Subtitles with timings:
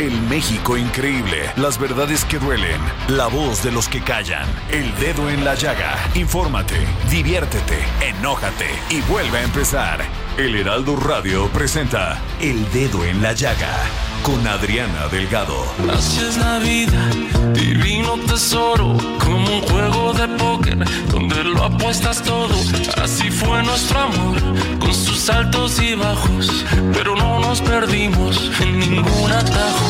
[0.00, 5.28] El México increíble, las verdades que duelen, la voz de los que callan, el dedo
[5.28, 5.94] en la llaga.
[6.14, 10.00] Infórmate, diviértete, enójate y vuelve a empezar.
[10.38, 13.76] El Heraldo Radio presenta El Dedo en la Llaga
[14.22, 15.54] con Adriana Delgado.
[15.92, 17.10] Así es la vida,
[17.52, 20.78] divino tesoro, como un juego de póker
[21.10, 22.54] donde lo apuestas todo.
[23.02, 24.38] Así fue nuestro amor,
[24.78, 29.89] con sus altos y bajos, pero no nos perdimos en ningún atajo.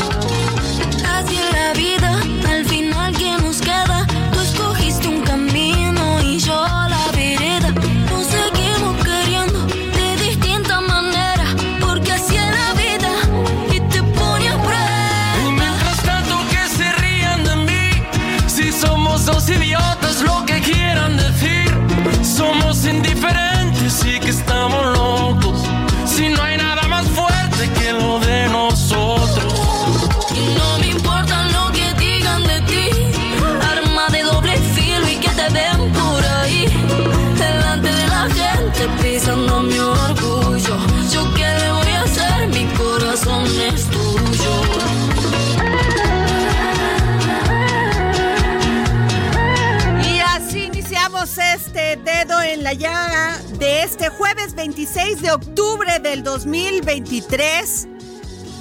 [54.33, 57.89] Jueves 26 de octubre del 2023,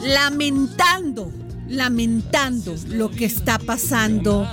[0.03, 1.31] lamentando,
[1.67, 4.49] lamentando lo que está pasando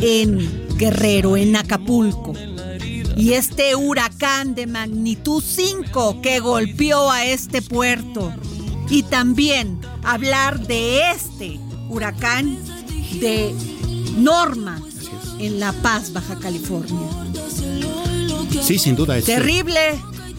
[0.00, 2.34] en Guerrero, en Acapulco.
[3.16, 8.34] Y este huracán de magnitud 5 que golpeó a este puerto.
[8.90, 11.58] Y también hablar de este
[11.88, 12.58] huracán
[13.20, 13.54] de
[14.18, 14.82] Norma
[15.38, 17.08] en La Paz, Baja California.
[18.62, 19.98] Sí, sin duda es Terrible,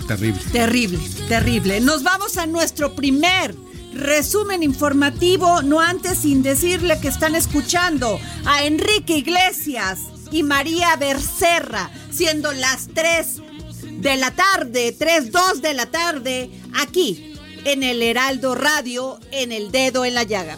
[0.10, 0.42] terrible.
[0.52, 1.82] terrible, terrible.
[1.82, 3.56] Nos vamos a nuestro primer
[3.94, 10.00] resumen informativo, no antes sin decirle que están escuchando a Enrique Iglesias
[10.32, 13.42] y María Bercerra, siendo las 3
[14.02, 19.72] de la tarde, 3, 2 de la tarde, aquí en el Heraldo Radio, en el
[19.72, 20.58] dedo en la llaga.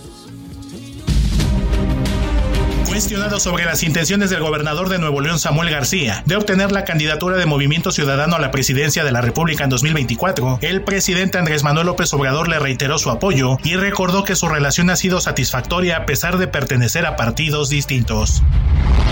[2.92, 7.38] Cuestionado sobre las intenciones del gobernador de Nuevo León, Samuel García, de obtener la candidatura
[7.38, 11.88] de Movimiento Ciudadano a la presidencia de la República en 2024, el presidente Andrés Manuel
[11.88, 16.06] López Obrador le reiteró su apoyo y recordó que su relación ha sido satisfactoria a
[16.06, 18.44] pesar de pertenecer a partidos distintos.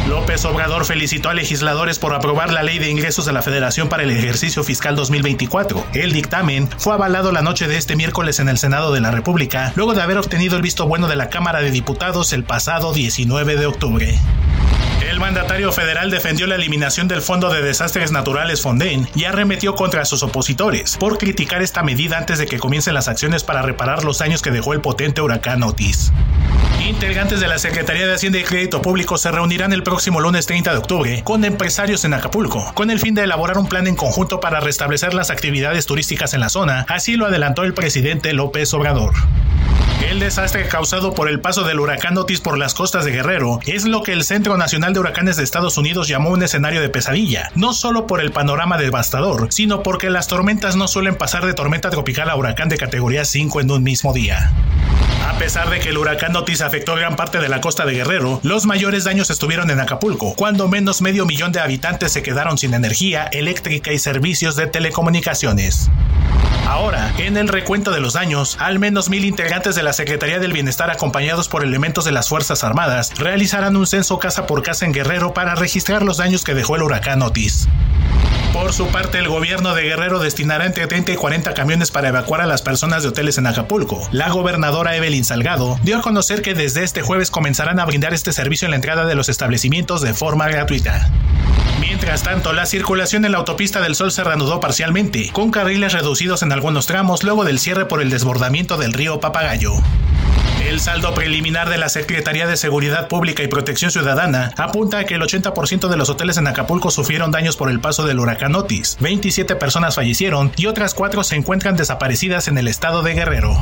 [0.09, 4.01] López Obrador felicitó a legisladores por aprobar la ley de ingresos de la Federación para
[4.01, 5.85] el ejercicio fiscal 2024.
[5.93, 9.71] El dictamen fue avalado la noche de este miércoles en el Senado de la República,
[9.75, 13.55] luego de haber obtenido el visto bueno de la Cámara de Diputados el pasado 19
[13.55, 14.19] de octubre.
[15.09, 20.05] El mandatario federal defendió la eliminación del Fondo de Desastres Naturales Fonden y arremetió contra
[20.05, 24.19] sus opositores por criticar esta medida antes de que comiencen las acciones para reparar los
[24.19, 26.13] daños que dejó el potente huracán Otis.
[26.87, 30.73] Integrantes de la Secretaría de Hacienda y Crédito Público se reunirán el próximo lunes 30
[30.73, 34.39] de octubre con empresarios en Acapulco, con el fin de elaborar un plan en conjunto
[34.39, 39.15] para restablecer las actividades turísticas en la zona, así lo adelantó el presidente López Obrador.
[40.07, 43.85] El desastre causado por el paso del huracán Otis por las costas de Guerrero es
[43.85, 47.51] lo que el Centro Nacional de Huracanes de Estados Unidos llamó un escenario de pesadilla,
[47.55, 51.89] no solo por el panorama devastador, sino porque las tormentas no suelen pasar de tormenta
[51.89, 54.53] tropical a huracán de categoría 5 en un mismo día.
[55.27, 58.39] A pesar de que el huracán Otis afectó gran parte de la costa de Guerrero,
[58.43, 62.73] los mayores daños estuvieron en Acapulco, cuando menos medio millón de habitantes se quedaron sin
[62.73, 65.89] energía eléctrica y servicios de telecomunicaciones.
[66.69, 70.37] Ahora, en el recuento de los daños, al menos mil integrantes integrantes de la Secretaría
[70.37, 74.85] del Bienestar acompañados por elementos de las Fuerzas Armadas realizarán un censo casa por casa
[74.85, 77.67] en Guerrero para registrar los daños que dejó el huracán Otis.
[78.53, 82.41] Por su parte, el gobierno de Guerrero destinará entre 30 y 40 camiones para evacuar
[82.41, 84.07] a las personas de hoteles en Acapulco.
[84.11, 88.33] La gobernadora Evelyn Salgado dio a conocer que desde este jueves comenzarán a brindar este
[88.33, 91.09] servicio en la entrada de los establecimientos de forma gratuita.
[91.79, 96.43] Mientras tanto, la circulación en la autopista del Sol se reanudó parcialmente, con carriles reducidos
[96.43, 99.73] en algunos tramos luego del cierre por el desbordamiento del río Papagayo.
[100.69, 105.15] El saldo preliminar de la Secretaría de Seguridad Pública y Protección Ciudadana apunta a que
[105.15, 108.95] el 80% de los hoteles en Acapulco sufrieron daños por el paso del huracán Otis,
[108.99, 113.57] 27 personas fallecieron y otras 4 se encuentran desaparecidas en el estado de Guerrero.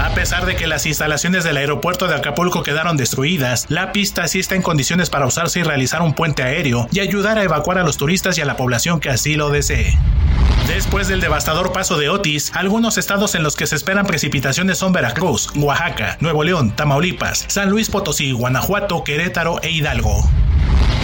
[0.00, 4.38] A pesar de que las instalaciones del aeropuerto de Acapulco quedaron destruidas, la pista sí
[4.38, 7.82] está en condiciones para usarse y realizar un puente aéreo y ayudar a evacuar a
[7.82, 9.98] los turistas y a la población que así lo desee.
[10.68, 14.92] Después del devastador paso de Otis, algunos estados en los que se esperan precipitaciones son
[14.92, 20.28] Veracruz, Oaxaca, Nuevo León, Tamaulipas, San Luis Potosí, Guanajuato, Querétaro e Hidalgo.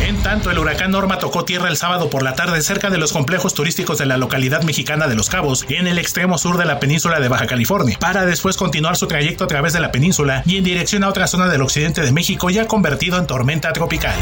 [0.07, 3.15] En tanto, el huracán Norma tocó tierra el sábado por la tarde cerca de los
[3.15, 6.79] complejos turísticos de la localidad mexicana de Los Cabos, en el extremo sur de la
[6.79, 10.59] península de Baja California, para después continuar su trayecto a través de la península y
[10.59, 14.15] en dirección a otra zona del occidente de México ya convertido en tormenta tropical.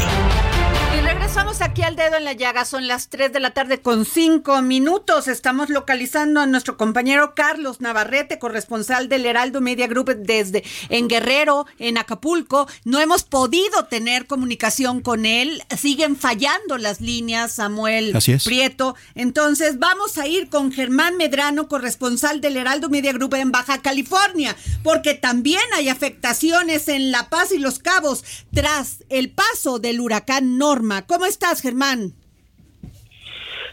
[1.33, 2.63] Regresamos aquí al dedo en la llaga.
[2.63, 5.27] Son las 3 de la tarde con 5 minutos.
[5.27, 11.65] Estamos localizando a nuestro compañero Carlos Navarrete, corresponsal del Heraldo Media Group desde en Guerrero,
[11.79, 12.67] en Acapulco.
[12.85, 15.63] No hemos podido tener comunicación con él.
[15.75, 18.95] Siguen fallando las líneas, Samuel Prieto.
[19.15, 24.55] Entonces vamos a ir con Germán Medrano, corresponsal del Heraldo Media Group en Baja California,
[24.83, 30.59] porque también hay afectaciones en La Paz y Los Cabos tras el paso del huracán
[30.59, 31.07] Norma.
[31.07, 32.13] ¿Cómo estás, Germán?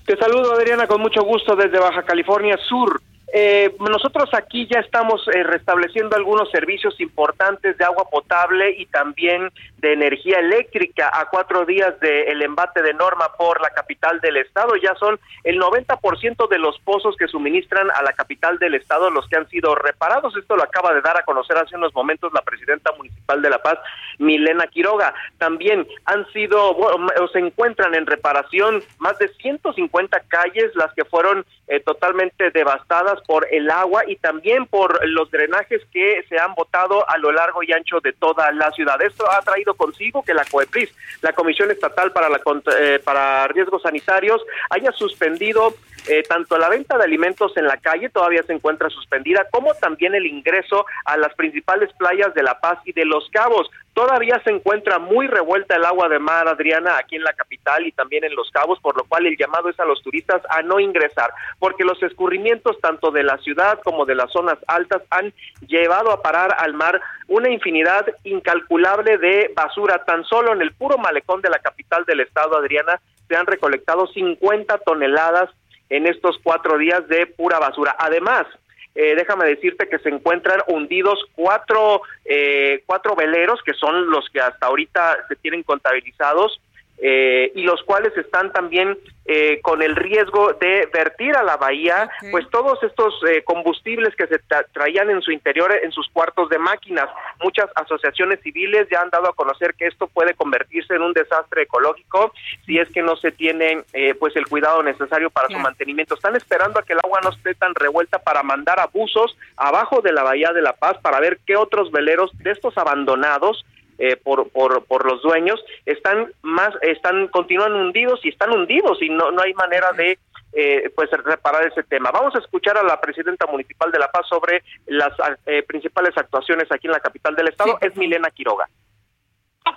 [0.06, 3.00] Te saludo, Adriana, con mucho gusto desde Baja California Sur.
[3.32, 9.50] Eh, nosotros aquí ya estamos eh, restableciendo algunos servicios importantes de agua potable y también
[9.78, 14.74] de energía eléctrica a cuatro días del embate de norma por la capital del estado.
[14.76, 19.28] Ya son el 90% de los pozos que suministran a la capital del estado los
[19.28, 20.36] que han sido reparados.
[20.36, 23.58] Esto lo acaba de dar a conocer hace unos momentos la presidenta municipal de La
[23.58, 23.78] Paz,
[24.18, 25.14] Milena Quiroga.
[25.38, 31.44] También han sido, bueno, se encuentran en reparación más de 150 calles, las que fueron
[31.68, 37.08] eh, totalmente devastadas por el agua y también por los drenajes que se han botado
[37.08, 39.00] a lo largo y ancho de toda la ciudad.
[39.02, 40.90] Esto ha traído consigo que la COEPRIS,
[41.22, 42.40] la Comisión Estatal para, la,
[42.78, 45.74] eh, para Riesgos Sanitarios, haya suspendido
[46.10, 50.12] eh, tanto la venta de alimentos en la calle todavía se encuentra suspendida, como también
[50.16, 53.70] el ingreso a las principales playas de La Paz y de Los Cabos.
[53.94, 57.92] Todavía se encuentra muy revuelta el agua de mar, Adriana, aquí en la capital y
[57.92, 60.80] también en Los Cabos, por lo cual el llamado es a los turistas a no
[60.80, 65.32] ingresar, porque los escurrimientos tanto de la ciudad como de las zonas altas han
[65.68, 70.04] llevado a parar al mar una infinidad incalculable de basura.
[70.04, 74.08] Tan solo en el puro malecón de la capital del estado, Adriana, se han recolectado
[74.08, 75.50] 50 toneladas
[75.90, 77.94] en estos cuatro días de pura basura.
[77.98, 78.46] Además,
[78.94, 84.40] eh, déjame decirte que se encuentran hundidos cuatro, eh, cuatro veleros, que son los que
[84.40, 86.60] hasta ahorita se tienen contabilizados,
[87.02, 92.10] eh, y los cuales están también eh, con el riesgo de vertir a la bahía,
[92.30, 94.40] pues todos estos eh, combustibles que se
[94.72, 97.08] traían en su interior, en sus cuartos de máquinas.
[97.42, 101.62] Muchas asociaciones civiles ya han dado a conocer que esto puede convertirse en un desastre
[101.62, 102.32] ecológico
[102.66, 103.84] si es que no se tiene
[104.18, 106.14] pues el cuidado necesario para su mantenimiento.
[106.14, 110.12] Están esperando a que el agua no esté tan revuelta para mandar abusos abajo de
[110.12, 113.64] la bahía de La Paz para ver qué otros veleros de estos abandonados
[114.00, 119.10] eh, por, por, por los dueños están más están continúan hundidos y están hundidos y
[119.10, 120.18] no no hay manera de
[120.52, 122.10] eh, pues reparar ese tema.
[122.10, 125.12] Vamos a escuchar a la presidenta municipal de La Paz sobre las
[125.46, 127.78] eh, principales actuaciones aquí en la capital del estado.
[127.80, 128.68] Es Milena Quiroga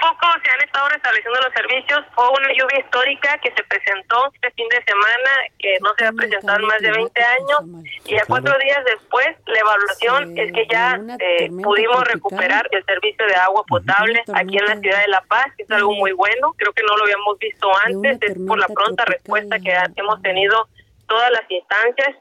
[0.03, 2.01] poco se han estado restableciendo los servicios.
[2.13, 6.11] Fue una lluvia histórica que se presentó este fin de semana, que no se ha
[6.11, 7.85] presentado en más de 20 años.
[8.05, 13.25] Y a cuatro días después, la evaluación es que ya eh, pudimos recuperar el servicio
[13.25, 16.53] de agua potable aquí en la ciudad de La Paz, que es algo muy bueno.
[16.57, 20.67] Creo que no lo habíamos visto antes, es por la pronta respuesta que hemos tenido
[21.07, 22.17] todas las instancias.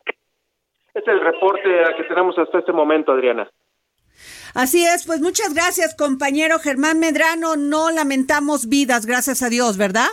[0.94, 3.48] Este es el reporte que tenemos hasta este momento, Adriana.
[4.54, 7.56] Así es, pues muchas gracias, compañero Germán Medrano.
[7.56, 10.08] No lamentamos vidas, gracias a Dios, ¿verdad?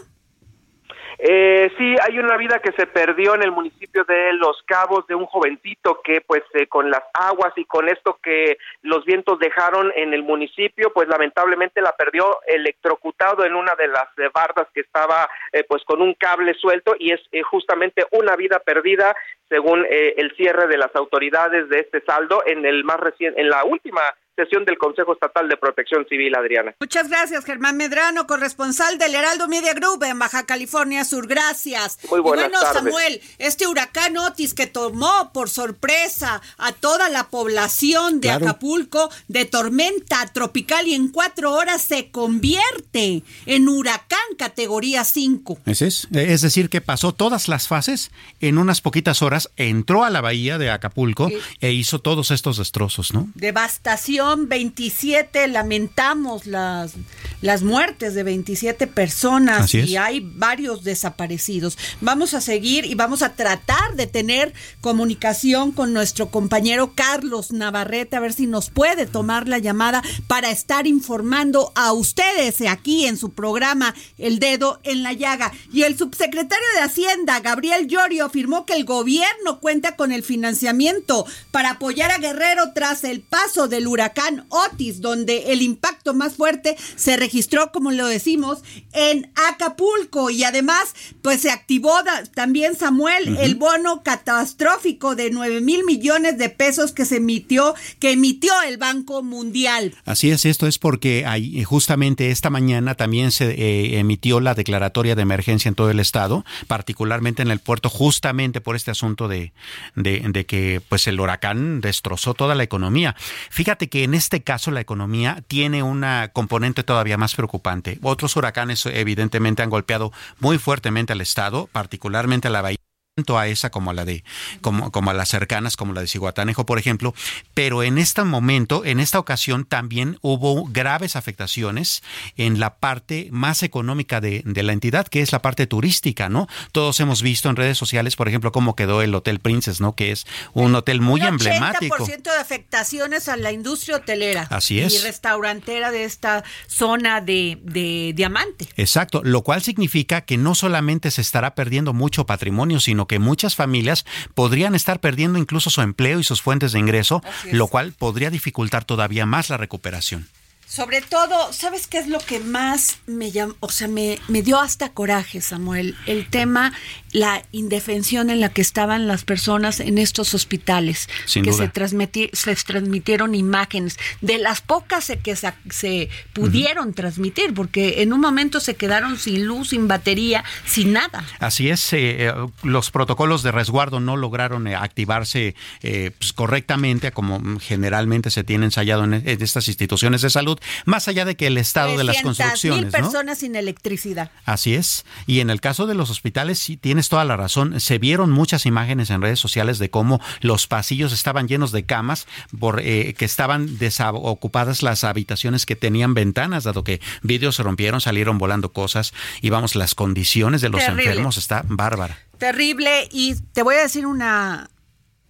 [1.22, 5.16] Eh, sí, hay una vida que se perdió en el municipio de Los Cabos de
[5.16, 9.92] un jovencito que pues eh, con las aguas y con esto que los vientos dejaron
[9.98, 14.80] en el municipio, pues lamentablemente la perdió electrocutado en una de las eh, bardas que
[14.80, 19.14] estaba eh, pues con un cable suelto y es eh, justamente una vida perdida
[19.50, 23.66] según el cierre de las autoridades de este saldo en el más reciente, en la
[23.66, 24.02] última
[24.44, 26.74] sesión del Consejo Estatal de Protección Civil, Adriana.
[26.80, 31.28] Muchas gracias, Germán Medrano, corresponsal del Heraldo Media Group en Baja California Sur.
[31.28, 31.98] Gracias.
[32.10, 32.84] Muy buenas y bueno, tardes.
[32.84, 38.46] Samuel, este huracán Otis que tomó por sorpresa a toda la población de Claro.
[38.46, 45.60] Acapulco de tormenta tropical y en cuatro horas se convierte en huracán categoría 5.
[45.66, 46.08] Ese es.
[46.14, 50.22] Eh, Es decir, que pasó todas las fases en unas poquitas horas, entró a la
[50.22, 51.38] bahía de Acapulco Sí.
[51.60, 53.28] e hizo todos estos destrozos, ¿no?
[53.36, 56.94] Devastación 27, lamentamos las,
[57.42, 61.78] las muertes de 27 personas y hay varios desaparecidos.
[62.02, 68.16] Vamos a seguir y vamos a tratar de tener comunicación con nuestro compañero Carlos Navarrete
[68.16, 73.18] a ver si nos puede tomar la llamada para estar informando a ustedes aquí en
[73.18, 75.52] su programa El Dedo en la Llaga.
[75.72, 81.26] Y el subsecretario de Hacienda, Gabriel Llorio, afirmó que el gobierno cuenta con el financiamiento
[81.52, 84.19] para apoyar a Guerrero tras el paso del huracán
[84.50, 88.60] Otis, donde el impacto más fuerte se registró, como lo decimos,
[88.94, 90.30] en Acapulco.
[90.30, 91.94] Y además, pues se activó
[92.34, 98.12] también, Samuel, el bono catastrófico de 9 mil millones de pesos que se emitió, que
[98.12, 99.96] emitió el Banco Mundial.
[100.06, 104.54] Así es, esto es porque hay, eh, justamente esta mañana también se eh, emitió la
[104.54, 109.28] declaratoria de emergencia en todo el estado, particularmente en el puerto, justamente por este asunto
[109.28, 109.54] de,
[109.96, 113.16] de, de que pues el huracán destrozó toda la economía.
[113.50, 118.00] Fíjate que en este caso la economía tiene una componente todavía más preocupante.
[118.02, 122.89] Otros huracanes evidentemente han golpeado muy fuertemente al estado, particularmente a la bahía
[123.20, 124.24] tanto a esa como a la de
[124.62, 127.14] como, como a las cercanas como la de Cihuatanejo por ejemplo
[127.54, 132.02] pero en este momento en esta ocasión también hubo graves afectaciones
[132.38, 136.48] en la parte más económica de, de la entidad que es la parte turística no
[136.72, 140.12] todos hemos visto en redes sociales por ejemplo cómo quedó el hotel Princess no que
[140.12, 144.48] es un hotel muy Un emblemático 80% de afectaciones a la industria hotelera.
[144.50, 144.94] Así es.
[144.94, 148.70] Y restaurantera de esta zona de, de Diamante.
[148.78, 153.56] Exacto, lo cual significa que no solamente se estará perdiendo mucho patrimonio, sino que muchas
[153.56, 158.30] familias podrían estar perdiendo incluso su empleo y sus fuentes de ingreso, lo cual podría
[158.30, 160.28] dificultar todavía más la recuperación.
[160.70, 163.56] Sobre todo, ¿sabes qué es lo que más me llamó?
[163.60, 165.96] O sea, me, me dio hasta coraje, Samuel.
[166.06, 166.74] El tema,
[167.12, 171.10] la indefensión en la que estaban las personas en estos hospitales.
[171.26, 171.66] Sin que duda.
[171.66, 178.20] Se, transmiti- se transmitieron imágenes de las pocas que se pudieron transmitir, porque en un
[178.22, 181.26] momento se quedaron sin luz, sin batería, sin nada.
[181.40, 187.12] Así es, eh, eh, los protocolos de resguardo no lograron eh, activarse eh, pues, correctamente,
[187.12, 191.48] como generalmente se tiene ensayado en, en estas instituciones de salud, más allá de que
[191.48, 192.86] el estado de las 300,000 construcciones.
[192.86, 192.92] ¿no?
[192.92, 194.32] personas sin electricidad.
[194.46, 195.06] Así es.
[195.28, 197.80] Y en el caso de los hospitales, sí, tienes toda la razón.
[197.80, 202.28] Se vieron muchas imágenes en redes sociales de cómo los pasillos estaban llenos de camas,
[202.60, 208.02] por, eh, que estaban desocupadas las habitaciones que tenían ventanas, dado que vidrios se rompieron,
[208.02, 209.14] salieron volando cosas.
[209.42, 211.04] Y vamos, las condiciones de los Terrible.
[211.04, 212.18] enfermos está bárbara.
[212.38, 214.70] Terrible y te voy a decir una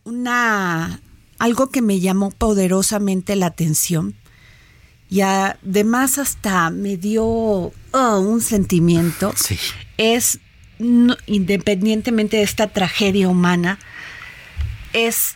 [0.03, 1.01] una
[1.37, 4.15] algo que me llamó poderosamente la atención
[5.09, 9.57] y además hasta me dio oh, un sentimiento Sí.
[9.97, 10.39] es
[10.77, 13.79] no- independientemente de esta tragedia humana
[14.93, 15.35] es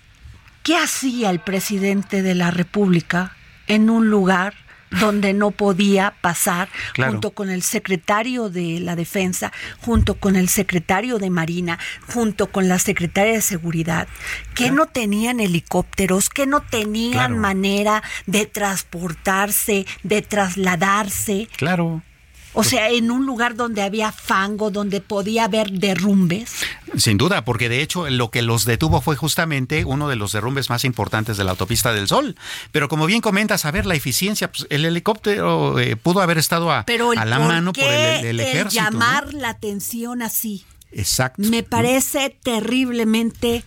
[0.63, 3.35] qué hacía el presidente de la República
[3.67, 4.53] en un lugar
[4.99, 7.13] donde no podía pasar Claro.
[7.13, 11.79] junto con el secretario de la defensa, junto con el secretario de Marina,
[12.13, 14.07] junto con la secretaria de Seguridad,
[14.55, 17.35] que no tenían helicópteros, que no tenían Claro.
[17.37, 21.47] manera de transportarse, de trasladarse.
[21.57, 22.01] Claro.
[22.53, 26.53] O sea, en un lugar donde había fango, donde podía haber derrumbes.
[26.97, 30.69] Sin duda, porque de hecho lo que los detuvo fue justamente uno de los derrumbes
[30.69, 32.35] más importantes de la autopista del Sol.
[32.71, 36.71] Pero como bien comentas, a ver, la eficiencia, pues, el helicóptero eh, pudo haber estado
[36.71, 38.83] a, Pero el a la por mano por el, el ejército.
[38.83, 38.91] ¿no?
[38.91, 40.65] llamar la atención así.
[40.91, 41.41] Exacto.
[41.49, 43.63] Me parece terriblemente,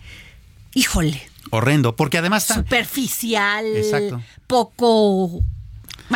[0.73, 2.55] híjole, Horrendo, porque además está...
[2.55, 4.21] superficial, Exacto.
[4.47, 5.43] poco...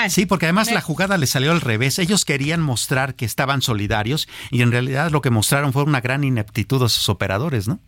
[0.10, 2.00] Sí, porque además me- la jugada le salió al revés.
[2.00, 6.24] Ellos querían mostrar que estaban solidarios y en realidad lo que mostraron fue una gran
[6.24, 7.80] ineptitud de sus operadores, ¿no?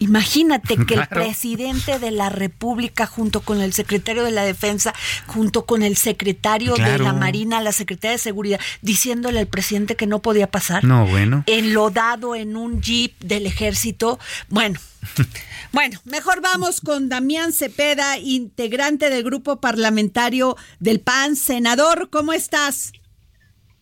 [0.00, 4.94] Imagínate que el presidente de la República, junto con el secretario de la Defensa,
[5.26, 10.06] junto con el secretario de la Marina, la secretaria de Seguridad, diciéndole al presidente que
[10.06, 10.84] no podía pasar.
[10.84, 11.42] No, bueno.
[11.46, 14.20] Enlodado en un jeep del ejército.
[14.48, 14.78] Bueno.
[15.70, 21.36] Bueno, mejor vamos con Damián Cepeda, integrante del grupo parlamentario del PAN.
[21.36, 22.92] Senador, ¿cómo estás?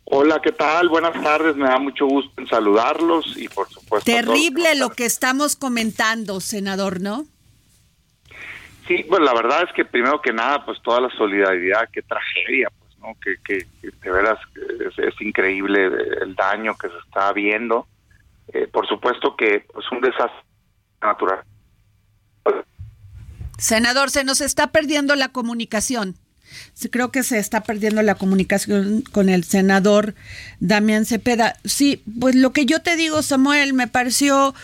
[0.05, 0.89] Hola, ¿qué tal?
[0.89, 4.11] Buenas tardes, me da mucho gusto en saludarlos y por supuesto...
[4.11, 7.25] Terrible lo que estamos comentando, senador, ¿no?
[8.87, 12.69] Sí, pues la verdad es que primero que nada, pues toda la solidaridad, qué tragedia,
[12.79, 13.17] pues, ¿no?
[13.21, 14.39] Que, que, de veras
[14.97, 15.87] es, increíble
[16.21, 17.87] el daño que se está viendo.
[18.53, 20.47] Eh, por supuesto que es pues, un desastre
[21.01, 21.45] natural.
[23.59, 26.17] Senador, se nos está perdiendo la comunicación
[26.91, 30.15] creo que se está perdiendo la comunicación con el senador
[30.61, 31.57] Damián Cepeda.
[31.65, 34.55] Sí, pues lo que yo te digo, Samuel, me pareció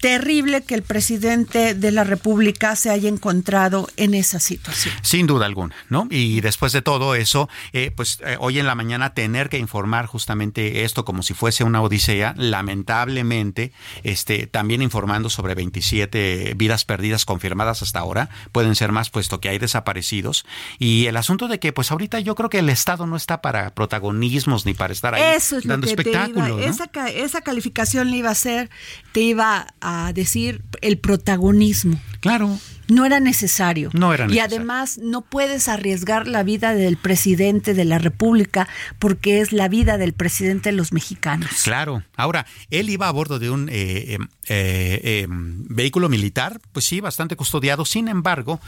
[0.00, 4.94] terrible que el presidente de la República se haya encontrado en esa situación.
[5.02, 6.06] Sin duda alguna, ¿no?
[6.10, 10.06] Y después de todo eso, eh, pues eh, hoy en la mañana tener que informar
[10.06, 13.72] justamente esto como si fuese una odisea, lamentablemente,
[14.02, 19.48] este, también informando sobre 27 vidas perdidas confirmadas hasta ahora, pueden ser más puesto que
[19.48, 20.44] hay desaparecidos.
[20.78, 23.74] Y el asunto de que, pues ahorita yo creo que el Estado no está para
[23.74, 26.60] protagonismos ni para estar ahí eso es dando espectáculos.
[26.62, 28.70] Esa, esa calificación le iba a hacer,
[29.12, 32.00] te iba a a decir el protagonismo.
[32.18, 32.58] Claro.
[32.88, 33.90] No era necesario.
[33.92, 34.34] No era necesario.
[34.34, 39.68] Y además no puedes arriesgar la vida del presidente de la República porque es la
[39.68, 41.50] vida del presidente de los mexicanos.
[41.62, 42.02] Claro.
[42.16, 47.00] Ahora, él iba a bordo de un eh, em, eh, em, vehículo militar, pues sí,
[47.00, 47.84] bastante custodiado.
[47.84, 48.60] Sin embargo,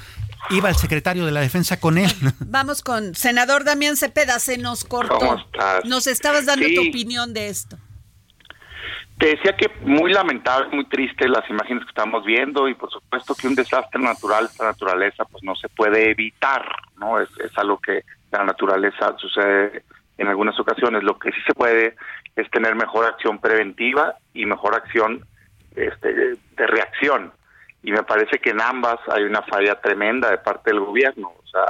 [0.51, 2.13] iba el secretario de la Defensa con él.
[2.47, 5.45] Vamos con senador Damián Cepeda, se nos cortó.
[5.85, 7.77] Nos estabas dando tu opinión de esto.
[9.19, 13.35] Te decía que muy lamentable, muy triste las imágenes que estamos viendo y por supuesto
[13.35, 16.65] que un desastre natural, esta naturaleza, pues no se puede evitar,
[16.99, 17.19] ¿no?
[17.19, 19.83] Es, es algo que la naturaleza sucede
[20.19, 21.03] en algunas ocasiones.
[21.03, 21.97] Lo que sí se puede
[22.37, 25.25] es tener mejor acción preventiva y mejor acción
[25.75, 27.33] este, de reacción.
[27.83, 31.33] Y me parece que en ambas hay una falla tremenda de parte del gobierno.
[31.43, 31.65] O sea,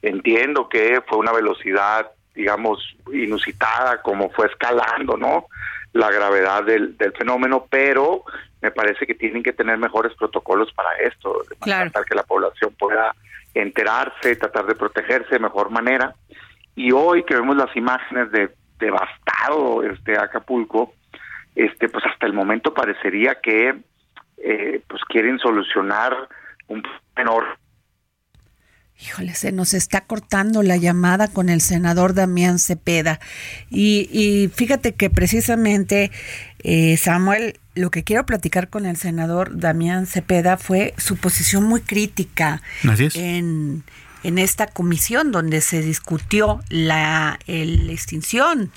[0.00, 5.46] entiendo que fue una velocidad, digamos, inusitada, como fue escalando, ¿no?
[5.92, 8.24] La gravedad del, del fenómeno, pero
[8.60, 13.14] me parece que tienen que tener mejores protocolos para esto, para que la población pueda
[13.54, 16.14] enterarse, tratar de protegerse de mejor manera.
[16.74, 20.94] Y hoy que vemos las imágenes de devastado este Acapulco,
[21.54, 23.80] este pues hasta el momento parecería que
[24.38, 26.28] eh, pues quieren solucionar
[26.68, 26.82] un
[27.16, 27.58] menor
[29.04, 33.18] Híjole, se nos está cortando la llamada con el senador Damián Cepeda.
[33.68, 36.12] Y, fíjate que precisamente,
[36.60, 41.80] eh, Samuel, lo que quiero platicar con el senador Damián Cepeda fue su posición muy
[41.80, 42.62] crítica
[43.14, 43.82] En,
[44.22, 48.70] en esta comisión donde se discutió la, extinción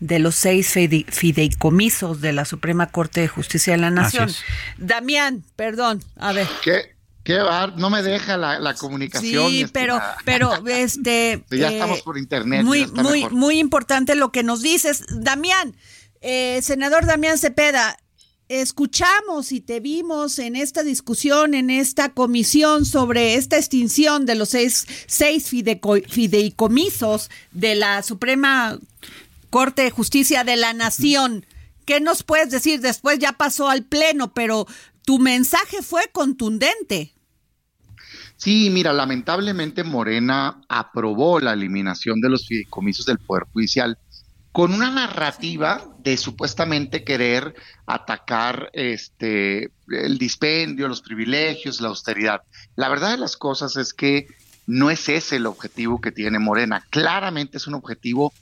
[0.00, 0.74] de los seis
[1.08, 4.30] fideicomisos de la Suprema Corte de Justicia de la Nación.
[4.76, 6.46] Damián, perdón, a ver.
[6.62, 6.99] ¿Qué?
[7.22, 7.38] Qué
[7.76, 9.50] no me deja la, comunicación.
[9.50, 11.44] Sí, pero, pero este.
[11.50, 12.64] ya eh, estamos por internet.
[12.64, 15.76] Muy, muy, muy importante lo que nos dices, Damián,
[16.20, 17.96] eh, senador Damián Cepeda.
[18.48, 24.48] Escuchamos y te vimos en esta discusión, en esta comisión sobre esta extinción de los
[24.48, 28.76] seis, seis fideicomisos de la Suprema
[29.50, 31.46] Corte de Justicia de la Nación.
[31.84, 32.80] ¿Qué nos puedes decir?
[32.80, 34.66] Después ya pasó al Pleno, pero
[35.04, 37.14] tu mensaje fue contundente.
[38.36, 43.98] Sí, mira, lamentablemente Morena aprobó la eliminación de los fideicomisos del Poder Judicial
[44.52, 47.54] con una narrativa de supuestamente querer
[47.86, 52.40] atacar este el dispendio, los privilegios, la austeridad.
[52.76, 54.26] La verdad de las cosas es que
[54.66, 56.84] no es ese el objetivo que tiene Morena.
[56.90, 58.32] Claramente es un objetivo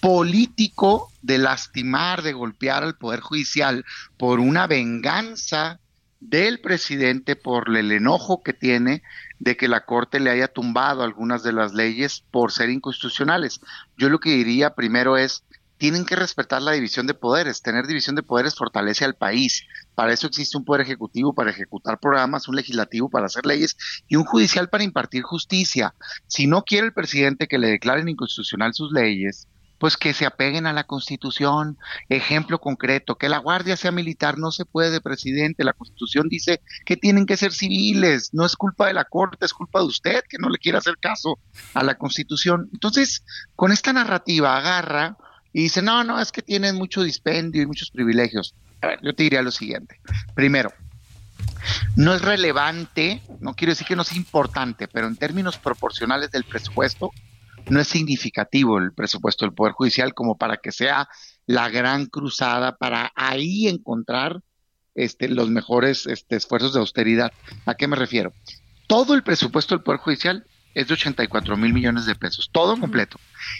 [0.00, 3.84] político de lastimar, de golpear al Poder Judicial
[4.18, 5.80] por una venganza
[6.28, 9.02] del presidente por el enojo que tiene
[9.38, 13.60] de que la Corte le haya tumbado algunas de las leyes por ser inconstitucionales.
[13.98, 15.44] Yo lo que diría primero es,
[15.76, 17.60] tienen que respetar la división de poderes.
[17.60, 19.66] Tener división de poderes fortalece al país.
[19.94, 23.76] Para eso existe un poder ejecutivo para ejecutar programas, un legislativo para hacer leyes
[24.08, 25.94] y un judicial para impartir justicia.
[26.26, 29.46] Si no quiere el presidente que le declaren inconstitucional sus leyes,
[29.78, 31.78] pues que se apeguen a la Constitución.
[32.08, 35.64] Ejemplo concreto, que la Guardia sea militar no se puede, presidente.
[35.64, 38.30] La Constitución dice que tienen que ser civiles.
[38.32, 40.96] No es culpa de la Corte, es culpa de usted que no le quiere hacer
[40.98, 41.38] caso
[41.74, 42.68] a la Constitución.
[42.72, 43.24] Entonces,
[43.56, 45.16] con esta narrativa agarra
[45.52, 48.54] y dice, no, no, es que tienen mucho dispendio y muchos privilegios.
[48.80, 50.00] A ver, yo te diría lo siguiente.
[50.34, 50.72] Primero,
[51.96, 56.44] No es relevante, no quiero decir que no es importante, pero en términos proporcionales del
[56.44, 57.10] presupuesto,
[57.68, 61.08] no es significativo el presupuesto del Poder Judicial como para que sea
[61.46, 64.40] la gran cruzada para ahí encontrar
[64.94, 67.32] este, los mejores este, esfuerzos de austeridad.
[67.66, 68.32] ¿A qué me refiero?
[68.86, 73.18] Todo el presupuesto del Poder Judicial es de 84 mil millones de pesos, todo completo.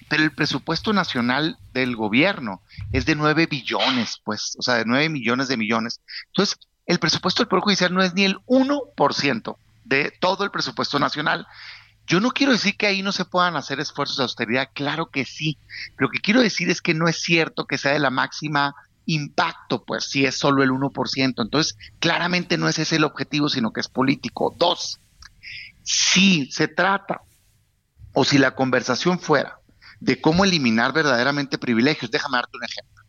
[0.09, 2.63] Pero el presupuesto nacional del gobierno
[2.93, 6.01] es de 9 billones, pues, o sea, de 9 millones de millones.
[6.27, 10.99] Entonces, el presupuesto del Poder Judicial no es ni el 1% de todo el presupuesto
[10.99, 11.47] nacional.
[12.07, 15.25] Yo no quiero decir que ahí no se puedan hacer esfuerzos de austeridad, claro que
[15.25, 15.59] sí.
[15.97, 18.75] Lo que quiero decir es que no es cierto que sea de la máxima
[19.07, 21.43] impacto, pues si es solo el 1%.
[21.43, 24.55] Entonces, claramente no es ese el objetivo, sino que es político.
[24.59, 25.01] Dos,
[25.83, 27.23] si se trata
[28.13, 29.59] o si la conversación fuera
[30.01, 33.05] de cómo eliminar verdaderamente privilegios, déjame darte un ejemplo.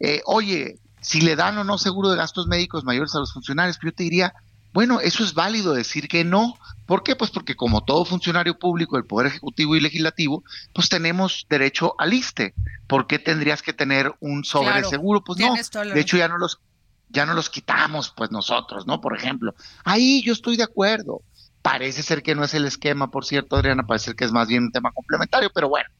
[0.00, 3.78] Eh, oye, si le dan o no seguro de gastos médicos mayores a los funcionarios,
[3.82, 4.34] yo te diría,
[4.72, 6.56] bueno, eso es válido decir que no.
[6.86, 7.16] ¿Por qué?
[7.16, 12.14] Pues porque como todo funcionario público del Poder Ejecutivo y Legislativo, pues tenemos derecho al
[12.14, 12.54] ISTE.
[12.86, 15.22] ¿Por qué tendrías que tener un sobre seguro?
[15.22, 15.54] Pues no.
[15.54, 16.60] De hecho, ya no los
[17.08, 19.00] ya no los quitamos, pues nosotros, ¿no?
[19.00, 19.54] Por ejemplo.
[19.84, 21.22] Ahí yo estoy de acuerdo.
[21.62, 24.48] Parece ser que no es el esquema, por cierto, Adriana, parece ser que es más
[24.48, 25.90] bien un tema complementario, pero bueno.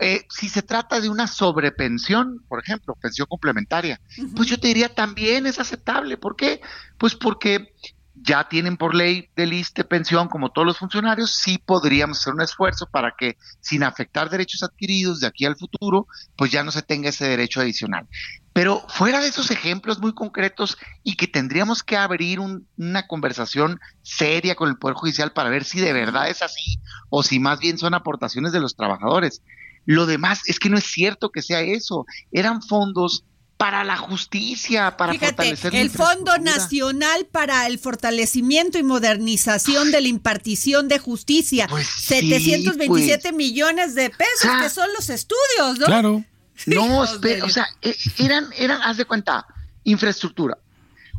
[0.00, 4.00] Eh, si se trata de una sobrepensión, por ejemplo, pensión complementaria,
[4.36, 6.16] pues yo te diría también es aceptable.
[6.16, 6.60] ¿Por qué?
[6.98, 7.74] Pues porque
[8.22, 12.42] ya tienen por ley de liste pensión como todos los funcionarios, sí podríamos hacer un
[12.42, 16.82] esfuerzo para que sin afectar derechos adquiridos de aquí al futuro, pues ya no se
[16.82, 18.06] tenga ese derecho adicional.
[18.52, 24.56] Pero fuera de esos ejemplos muy concretos y que tendríamos que abrir una conversación seria
[24.56, 27.78] con el Poder Judicial para ver si de verdad es así o si más bien
[27.78, 29.42] son aportaciones de los trabajadores.
[29.84, 32.04] Lo demás es que no es cierto que sea eso.
[32.32, 33.24] Eran fondos
[33.58, 40.06] para la justicia, para fortalecer el Fondo Nacional para el Fortalecimiento y Modernización de la
[40.06, 43.34] Impartición de Justicia, 727 pues.
[43.34, 45.86] millones de pesos, que son los estudios, ¿no?
[45.86, 46.24] Claro.
[46.66, 49.46] No, o sea, e, eran, eran, haz de cuenta,
[49.84, 50.58] infraestructura.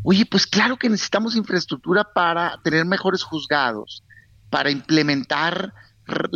[0.03, 4.03] Oye, pues claro que necesitamos infraestructura para tener mejores juzgados,
[4.49, 5.73] para implementar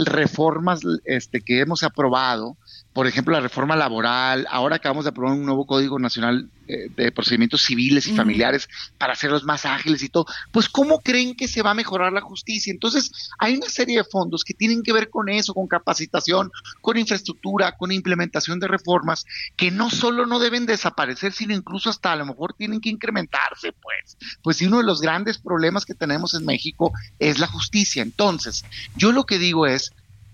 [0.06, 2.56] reformas este, que hemos aprobado,
[2.94, 7.12] por ejemplo, la reforma laboral, ahora acabamos de aprobar un nuevo Código Nacional eh, de
[7.12, 11.62] Procedimientos Civiles y Familiares para hacerlos más ágiles y todo, pues ¿cómo creen que se
[11.62, 12.72] va a mejorar la justicia?
[12.72, 16.52] Entonces, hay una serie de fondos que tienen que ver con eso, con capacitación,
[16.82, 19.26] con infraestructura, con implementación de reformas,
[19.56, 23.74] que no solo no deben desaparecer, sino incluso hasta a lo mejor tienen que incrementarse,
[23.74, 24.18] pues.
[24.42, 28.04] Pues si uno de los grandes problemas que tenemos en México es la justicia.
[28.04, 28.64] Entonces,
[28.96, 29.92] yo lo que digo es,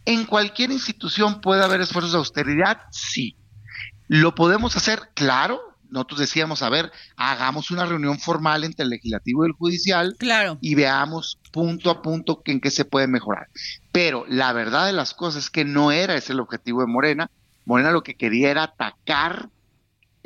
[0.10, 2.82] ¿En cualquier institución puede haber esfuerzos de austeridad?
[2.90, 3.38] Sí.
[4.08, 5.12] ¿Lo podemos hacer?
[5.14, 5.62] Claro.
[5.92, 10.58] Nosotros decíamos, a ver, hagamos una reunión formal entre el legislativo y el judicial claro.
[10.62, 13.50] y veamos punto a punto en qué se puede mejorar.
[13.92, 17.30] Pero la verdad de las cosas es que no era ese el objetivo de Morena.
[17.66, 19.50] Morena lo que quería era atacar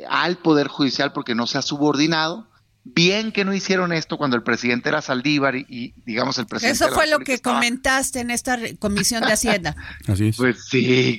[0.08, 2.48] al Poder Judicial porque no se ha subordinado
[2.86, 6.84] Bien que no hicieron esto cuando el presidente era Saldívar y, digamos el presidente.
[6.84, 9.74] Eso fue lo que comentaste en esta comisión de Hacienda.
[10.06, 10.36] Así es.
[10.36, 11.18] Pues sí,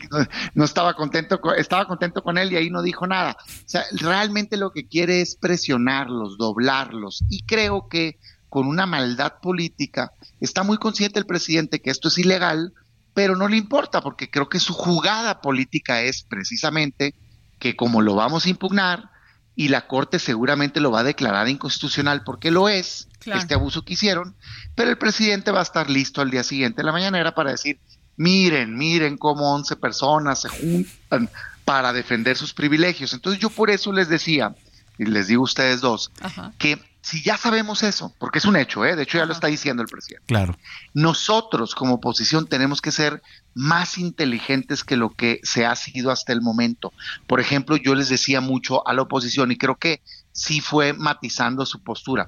[0.54, 3.36] no, estaba contento, con, estaba contento con él y ahí no dijo nada.
[3.39, 9.34] O sea, realmente lo que quiere es presionarlos, doblarlos y creo que con una maldad
[9.41, 12.73] política está muy consciente el presidente que esto es ilegal,
[13.15, 17.15] pero no le importa porque creo que su jugada política es precisamente
[17.58, 19.10] que como lo vamos a impugnar,
[19.56, 23.94] y la Corte seguramente lo va a declarar inconstitucional porque lo es, este abuso que
[23.94, 24.36] hicieron,
[24.76, 27.80] pero el presidente va a estar listo al día siguiente de la mañanera para decir,
[28.18, 31.30] miren, miren cómo 11 personas se juntan
[31.63, 33.13] para defender sus privilegios.
[33.13, 34.54] Entonces yo por eso les decía,
[34.98, 36.12] y les digo a ustedes dos,
[36.58, 38.96] que si ya sabemos eso, porque es un hecho, ¿eh?
[38.96, 40.26] de hecho ya lo está diciendo el presidente.
[40.26, 40.58] Claro.
[40.96, 43.22] Nosotros como oposición tenemos que ser
[43.54, 46.94] más inteligentes que lo que se ha sido hasta el momento.
[47.28, 51.68] Por ejemplo, yo les decía mucho a la oposición y creo que sí fue matizando
[51.68, 52.28] su postura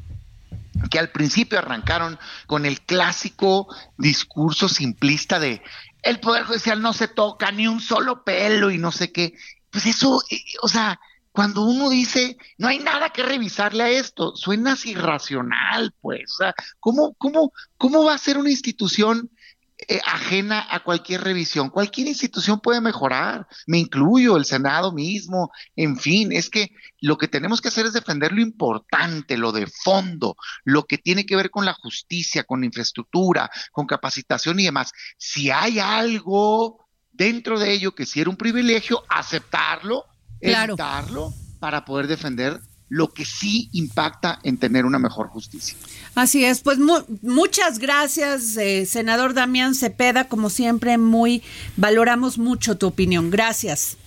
[0.92, 5.64] que al principio arrancaron con el clásico discurso simplista de
[6.04, 9.34] el Poder Judicial no se toca ni un solo pelo y no sé qué.
[9.72, 11.00] Pues eso, eh, o sea,
[11.38, 16.32] cuando uno dice, no hay nada que revisarle a esto, suena irracional, pues.
[16.34, 19.30] O sea, ¿cómo, cómo, cómo va a ser una institución
[19.78, 21.70] eh, ajena a cualquier revisión?
[21.70, 26.72] Cualquier institución puede mejorar, me incluyo, el Senado mismo, en fin, es que
[27.02, 31.28] lo que tenemos que hacer es defender lo importante, lo de fondo, lo que tiene
[31.28, 34.92] que ver con la justicia, con infraestructura, con capacitación y demás.
[35.20, 40.04] Si hay algo dentro de ello que si era un privilegio, aceptarlo
[40.42, 45.78] evitarlo para poder defender lo que sí impacta en tener una mejor justicia.
[46.16, 46.80] Así es, pues
[47.22, 51.44] muchas gracias, eh, senador Damián Cepeda, como siempre, muy
[51.76, 53.30] valoramos mucho tu opinión.
[53.30, 53.98] Gracias.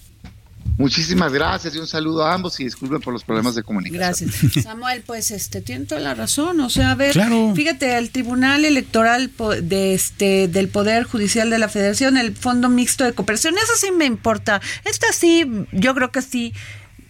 [0.77, 4.31] Muchísimas gracias y un saludo a ambos y disculpen por los problemas de comunicación.
[4.31, 4.65] Gracias.
[4.65, 7.15] Samuel, pues este tiene toda la razón, o sea, a ver,
[7.55, 9.31] fíjate, el Tribunal Electoral
[9.63, 13.91] de este del Poder Judicial de la Federación, el Fondo Mixto de Cooperación, eso sí
[13.93, 14.61] me importa.
[14.85, 16.55] Esta sí, yo creo que sí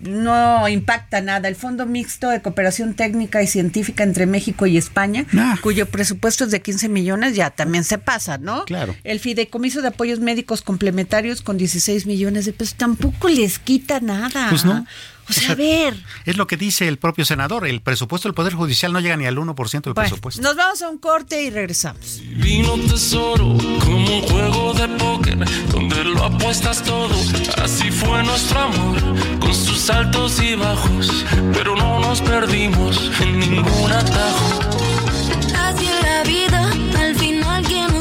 [0.02, 1.48] no impacta nada.
[1.48, 5.58] El Fondo Mixto de Cooperación Técnica y Científica entre México y España, ah.
[5.62, 8.64] cuyo presupuesto es de 15 millones, ya también se pasa, ¿no?
[8.64, 8.94] Claro.
[9.04, 14.48] El Fideicomiso de Apoyos Médicos Complementarios con 16 millones de pesos tampoco les quita nada.
[14.50, 14.86] Pues no.
[15.31, 15.97] O sea, a ver.
[16.25, 17.66] Es lo que dice el propio senador.
[17.66, 20.43] El presupuesto del Poder Judicial no llega ni al 1% del presupuesto.
[20.43, 22.21] Nos vamos a un corte y regresamos.
[22.23, 25.38] Vino tesoro como un juego de póker
[25.71, 27.14] donde lo apuestas todo.
[27.62, 28.99] Así fue nuestro amor
[29.38, 31.25] con sus altos y bajos.
[31.53, 34.61] Pero no nos perdimos en ningún atajo.
[35.59, 37.99] Así es la vida, al final que nos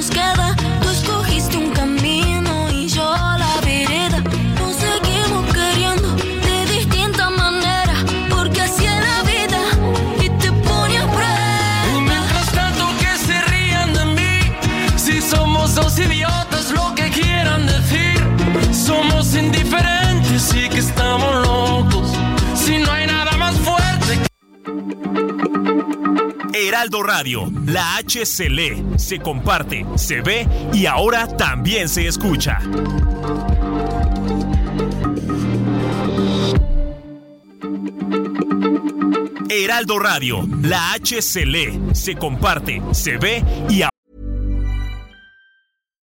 [26.54, 28.50] Heraldo Radio, la H se
[28.98, 32.60] se comparte, se ve y ahora también se escucha.
[39.50, 41.46] Heraldo Radio, la H se
[41.94, 43.90] se comparte, se ve y ahora...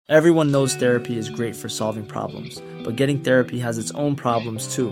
[0.10, 4.76] Everyone knows therapy is great for solving problems, but getting therapy has its own problems
[4.76, 4.92] too,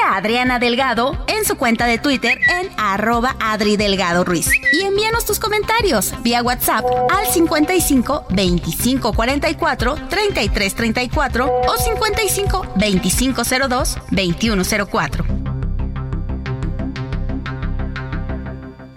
[0.00, 4.48] A Adriana Delgado en su cuenta de Twitter en arroba Adri Delgado Ruiz.
[4.72, 13.42] Y envíanos tus comentarios vía WhatsApp al 55 25 44 33 34 o 55 25
[13.68, 15.42] 02 21 04.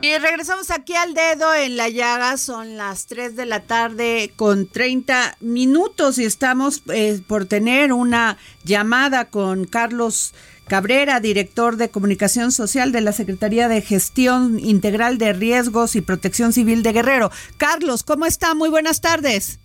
[0.02, 4.68] Y regresamos aquí al dedo en la llaga, son las 3 de la tarde con
[4.68, 10.36] 30 minutos y estamos eh, por tener una llamada con Carlos
[10.68, 16.54] Cabrera, director de comunicación social de la Secretaría de Gestión Integral de Riesgos y Protección
[16.54, 17.32] Civil de Guerrero.
[17.58, 18.56] Carlos, ¿cómo está?
[18.56, 19.60] Muy buenas tardes.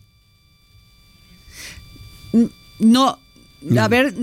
[2.79, 3.19] No,
[3.79, 4.15] a ver,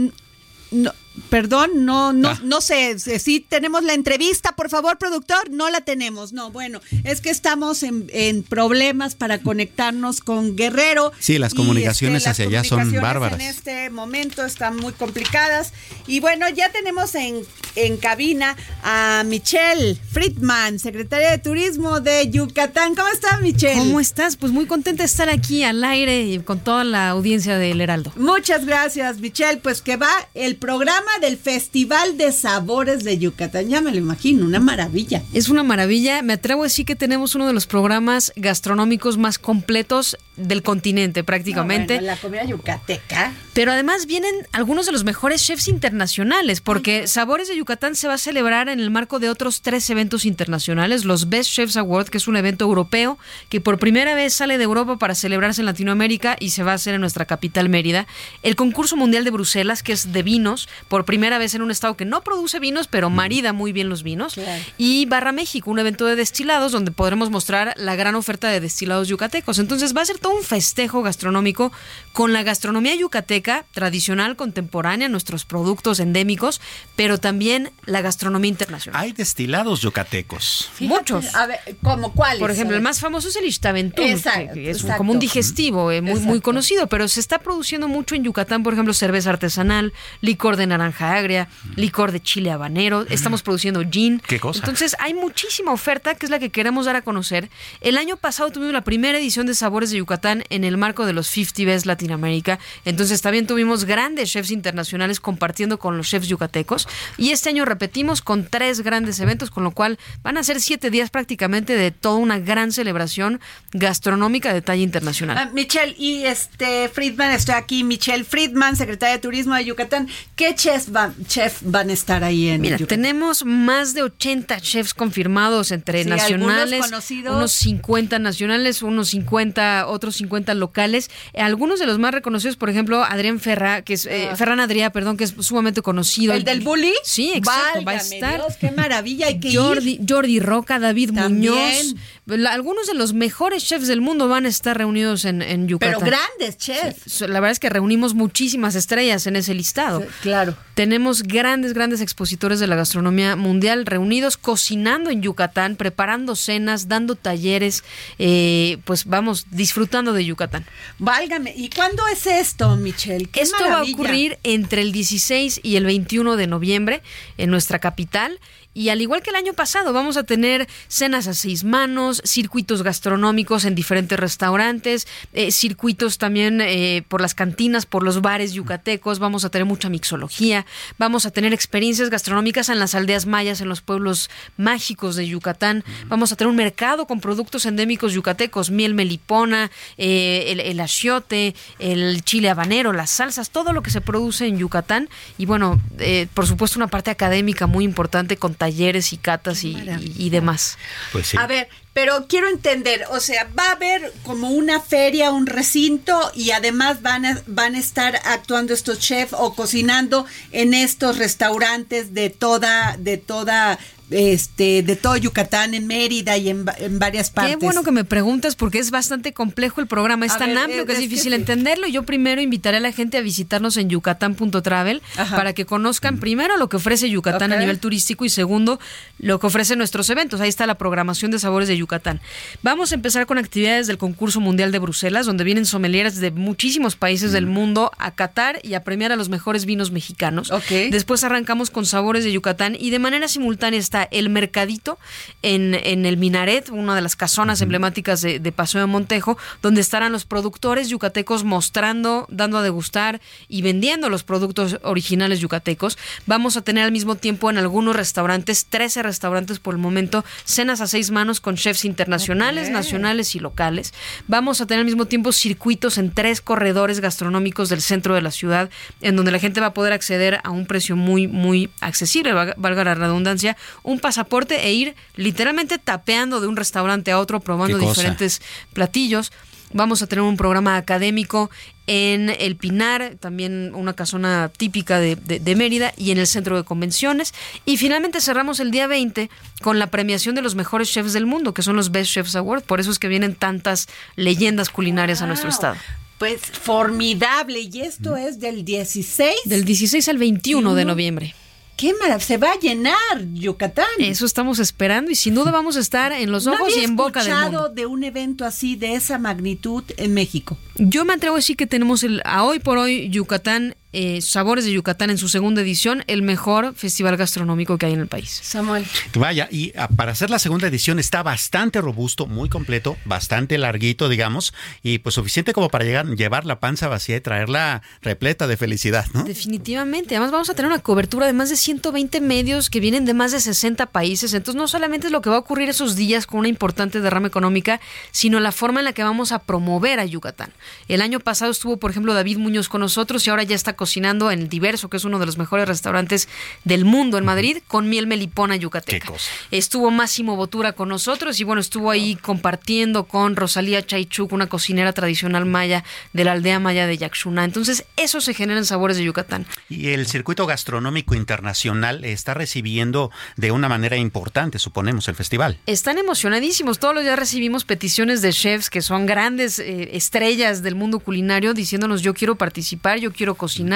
[0.72, 0.92] no,
[1.30, 2.40] Perdón, no, no, Ah.
[2.44, 2.98] no sé.
[3.00, 5.50] Si tenemos la entrevista, por favor, productor.
[5.50, 6.34] No la tenemos.
[6.34, 11.12] No, bueno, es que estamos en, en problemas para conectarnos con Guerrero.
[11.20, 13.40] Sí, las comunicaciones este, las hacia allá son comunicaciones bárbaras.
[13.40, 15.74] En este momento están muy complicadas.
[16.08, 17.42] Y bueno, ya tenemos en,
[17.76, 22.96] en cabina a Michelle Friedman, secretaria de Turismo de Yucatán.
[22.96, 23.80] ¿Cómo está, Michelle?
[23.80, 24.36] ¿Cómo estás?
[24.38, 28.14] Pues muy contenta de estar aquí al aire y con toda la audiencia del Heraldo.
[28.16, 29.58] Muchas gracias, Michelle.
[29.58, 33.68] Pues que va el programa del Festival de Sabores de Yucatán.
[33.70, 35.24] Ya me lo imagino, una maravilla.
[35.34, 36.22] Es una maravilla.
[36.22, 41.24] Me atrevo a decir que tenemos uno de los programas gastronómicos más completos del continente,
[41.24, 41.96] prácticamente.
[41.96, 43.34] No, bueno, la comida yucateca.
[43.54, 48.14] Pero además vienen algunos de los mejores chefs internacionales, porque Sabores de Yucatán se va
[48.14, 52.20] a celebrar en el marco de otros tres eventos internacionales, los Best Chefs Award, que
[52.20, 53.18] es un evento europeo
[53.50, 56.76] que por primera vez sale de Europa para celebrarse en Latinoamérica y se va a
[56.76, 58.06] hacer en nuestra capital Mérida,
[58.44, 61.98] el concurso mundial de Bruselas, que es de vinos, por primera vez en un estado
[61.98, 64.64] que no produce vinos, pero marida muy bien los vinos, Claro.
[64.78, 69.08] y Barra México, un evento de destilados donde podremos mostrar la gran oferta de destilados
[69.08, 69.60] yucatecos.
[69.60, 71.72] Entonces va a ser todo un festejo gastronómico
[72.14, 76.62] con la gastronomía yucateca tradicional, contemporánea, nuestros productos endémicos,
[76.96, 79.02] pero también la gastronomía internacional.
[79.02, 80.70] Hay destilados yucatecos.
[80.80, 81.34] Muchos.
[81.36, 82.40] A ver, ¿cómo cuáles?
[82.40, 84.98] Por ejemplo, el más famoso es el Ixtaventún, Exacto, que es exacto.
[84.98, 88.74] como un digestivo eh, muy, muy conocido, pero se está produciendo mucho en Yucatán, por
[88.74, 94.22] ejemplo, cerveza artesanal, licor de naranja naranja agria, licor de chile habanero, estamos produciendo gin.
[94.26, 94.60] ¿Qué cosa?
[94.60, 97.50] Entonces hay muchísima oferta que es la que queremos dar a conocer.
[97.82, 101.14] El año pasado tuvimos la primera edición de Sabores de Yucatán en el marco de
[101.14, 102.60] los 50 Best Latinoamérica.
[102.86, 106.88] Entonces también tuvimos grandes chefs internacionales compartiendo con los chefs yucatecos.
[107.18, 110.90] Y este año repetimos con tres grandes eventos, con lo cual van a ser siete
[110.90, 113.40] días prácticamente de toda una gran celebración
[113.72, 115.38] gastronómica de talla internacional.
[115.38, 120.08] Ah, Michelle, y este Friedman, estoy aquí, Michelle Friedman, secretaria de Turismo de Yucatán.
[120.36, 122.98] ¿Qué chefs van, chef van a estar ahí en Mira, Yucatán?
[123.02, 127.36] tenemos más de 80 chefs confirmados entre Sí, nacionales, conocidos.
[127.36, 131.10] unos 50 nacionales, unos 50, otros 50 locales.
[131.34, 134.36] Eh, Algunos de los más reconocidos, por ejemplo, Adrián Ferra, que es eh, Ah.
[134.36, 136.34] Ferran Adrià, perdón, que es sumamente conocido.
[136.34, 136.94] ¿El del bully?
[137.04, 138.36] Sí, exacto, va a estar.
[138.36, 140.02] Dios, qué maravilla, hay que Jordi, ir.
[140.08, 141.54] Jordi Roca, David También.
[141.54, 141.96] Muñoz.
[142.26, 146.00] La- algunos de los mejores chefs del mundo van a estar reunidos en, en Yucatán.
[146.00, 147.22] Pero grandes chefs.
[147.22, 150.04] La verdad es que reunimos muchísimas estrellas en ese listado.
[150.22, 150.57] claro.
[150.74, 157.16] Tenemos grandes, grandes expositores de la gastronomía mundial reunidos cocinando en Yucatán, preparando cenas, dando
[157.16, 157.84] talleres,
[158.20, 160.66] eh, pues vamos, disfrutando de Yucatán.
[161.00, 161.52] Válgame.
[161.56, 163.26] ¿Y cuándo es esto, Michelle?
[163.26, 167.02] Qué Esto va a ocurrir entre el 16 y el 21 de noviembre
[167.38, 168.40] en nuestra capital.
[168.78, 172.84] Y al igual que el año pasado, vamos a tener cenas a seis manos, circuitos
[172.84, 179.18] gastronómicos en diferentes restaurantes, eh, circuitos también eh, por las cantinas, por los bares yucatecos,
[179.18, 180.68] vamos a tener mucha mixología,
[181.00, 185.84] vamos a tener experiencias gastronómicas en las aldeas mayas, en los pueblos mágicos de Yucatán,
[186.06, 191.56] vamos a tener un mercado con productos endémicos yucatecos, miel melipona, eh, el, el achiote,
[191.80, 195.10] el chile habanero, las salsas, todo lo que se produce en Yucatán
[195.40, 198.67] y bueno, eh, por supuesto una parte académica muy importante con talleres
[199.14, 200.78] y catas y, y- y demás.
[201.12, 201.38] Pues sí.
[201.40, 206.32] A ver, pero quiero entender, o sea, va a haber como una feria, un recinto
[206.36, 212.14] y además van a, van a estar actuando estos chefs o cocinando en estos restaurantes
[212.14, 217.58] de toda, de toda, este, de todo Yucatán, en Mérida y en, en varias partes.
[217.58, 220.58] Qué bueno que me preguntas porque es bastante complejo el programa, es A tan ver,
[220.60, 221.40] amplio que es es que difícil sí.
[221.40, 221.88] entenderlo.
[221.88, 226.70] Yo primero invitaré a la gente a visitarnos en yucatán.travel para que conozcan primero lo
[226.70, 228.80] que ofrece Yucatán a nivel turístico y segundo
[229.20, 230.42] lo que ofrecen nuestros eventos.
[230.42, 232.22] Ahí está la programación de sabores de Yucatán.
[232.64, 236.96] Vamos a empezar con actividades del concurso mundial de Bruselas, donde vienen sommeliers de muchísimos
[236.96, 240.52] países del mundo a catar y a premiar a los mejores vinos mexicanos.
[240.92, 244.98] Después arrancamos con sabores de Yucatán y de manera simultánea está el mercadito
[245.42, 249.82] en, en el Minaret, una de las casonas emblemáticas de, de Paseo de Montejo, donde
[249.82, 255.98] estarán los productores yucatecos mostrando, dando a degustar y vendiendo los productos originales yucatecos.
[256.26, 260.82] Vamos a tener al mismo tiempo en algunos restaurantes, 13 restaurantes por el momento, cenas
[260.82, 263.94] a seis manos con chefs internacionales, nacionales y locales.
[264.28, 268.32] Vamos a tener al mismo tiempo circuitos en tres corredores gastronómicos del centro de la
[268.32, 268.70] ciudad,
[269.02, 272.84] en donde la gente va a poder acceder a un precio muy, muy accesible, valga
[272.84, 273.58] la redundancia,
[273.88, 278.42] un pasaporte e ir literalmente tapeando de un restaurante a otro, probando diferentes
[278.74, 279.32] platillos.
[279.74, 281.50] Vamos a tener un programa académico
[281.88, 286.56] en El Pinar, también una casona típica de, de- de Mérida y en el centro
[286.58, 287.34] de convenciones.
[287.66, 289.30] Y finalmente cerramos el día 20
[289.62, 292.64] con la premiación de los mejores chefs del mundo, que son los Best Chefs Award.
[292.64, 295.76] Por eso es que vienen tantas leyendas culinarias a nuestro estado.
[296.18, 297.60] Pues formidable.
[297.62, 299.34] Y esto es del 16.
[299.46, 301.36] Del 16 al 21 de noviembre.
[301.78, 302.26] Qué maravilla.
[302.26, 302.96] Se va a llenar
[303.34, 303.86] Yucatán.
[304.00, 307.24] Eso estamos esperando y sin duda vamos a estar en los ojos y en boca
[307.24, 307.70] del escuchado mundo.
[307.70, 310.58] de un evento así de esa magnitud en México.
[310.76, 314.64] Yo me atrevo a decir que tenemos el, a hoy por hoy Yucatán, eh, Sabores
[314.64, 318.30] de Yucatán en su segunda edición, el mejor festival gastronómico que hay en el país.
[318.44, 318.86] Samuel.
[319.16, 324.08] Vaya, y ah, para hacer la segunda edición está bastante robusto, muy completo, bastante larguito,
[324.08, 328.56] digamos, y pues suficiente como para llegar, llevar la panza vacía y traerla repleta de
[328.56, 329.24] felicidad, ¿no?
[329.24, 330.16] Definitivamente.
[330.16, 333.32] Además vamos a tener una cobertura de más de 120 medios que vienen de más
[333.32, 334.36] de 60 países.
[334.36, 337.30] Entonces no solamente es lo que va a ocurrir esos días con una importante derrama
[337.30, 337.82] económica,
[338.12, 340.54] sino la forma en la que vamos a promover a Yucatán.
[340.88, 344.32] El año pasado estuvo, por ejemplo, David Muñoz con nosotros y ahora ya está cocinando
[344.32, 346.28] en el Diverso, que es uno de los mejores restaurantes
[346.66, 349.14] del mundo en Madrid, con miel melipona yucateca.
[349.50, 354.92] Estuvo Máximo Botura con nosotros y bueno, estuvo ahí compartiendo con Rosalía Chaychuk, una cocinera
[354.92, 357.46] tradicional maya de la aldea maya de Yaxuna.
[357.46, 359.46] Entonces, eso se genera en Sabores de Yucatán.
[359.70, 365.60] Y el circuito gastronómico internacional está recibiendo de una manera importante, suponemos, el festival.
[365.66, 366.78] Están emocionadísimos.
[366.80, 371.54] Todos los días recibimos peticiones de chefs que son grandes eh, estrellas del mundo culinario
[371.54, 373.67] diciéndonos yo quiero participar, yo quiero cocinar.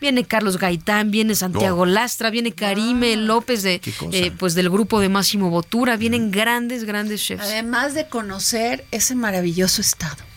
[0.00, 1.86] Viene Carlos Gaitán, viene Santiago Oh.
[1.86, 3.80] Lastra, viene Karime López de
[4.12, 5.96] eh, pues del grupo de Máximo Botura.
[5.96, 7.42] Vienen grandes, grandes chefs.
[7.42, 10.30] Además de conocer ese maravilloso estado.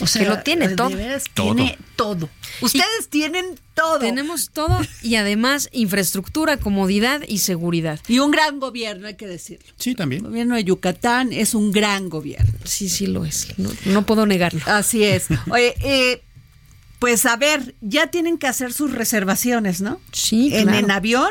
[0.00, 0.90] O sea, que lo tiene de todo.
[0.90, 1.54] veras Todo.
[1.54, 2.28] Tiene todo.
[2.60, 3.98] Ustedes tienen todo.
[3.98, 7.98] Tenemos todo y además infraestructura, comodidad y seguridad.
[8.06, 9.72] Y un gran gobierno, hay que decirlo.
[9.76, 10.22] Sí, también.
[10.22, 12.52] El gobierno de Yucatán es un gran gobierno.
[12.64, 13.48] Sí, sí lo es.
[13.56, 14.60] No, no puedo negarlo.
[14.66, 15.28] Así es.
[15.50, 16.22] Oye, eh,
[16.98, 20.00] pues a ver, ya tienen que hacer sus reservaciones, ¿no?
[20.12, 20.78] Sí, En, claro.
[20.78, 21.30] en avión,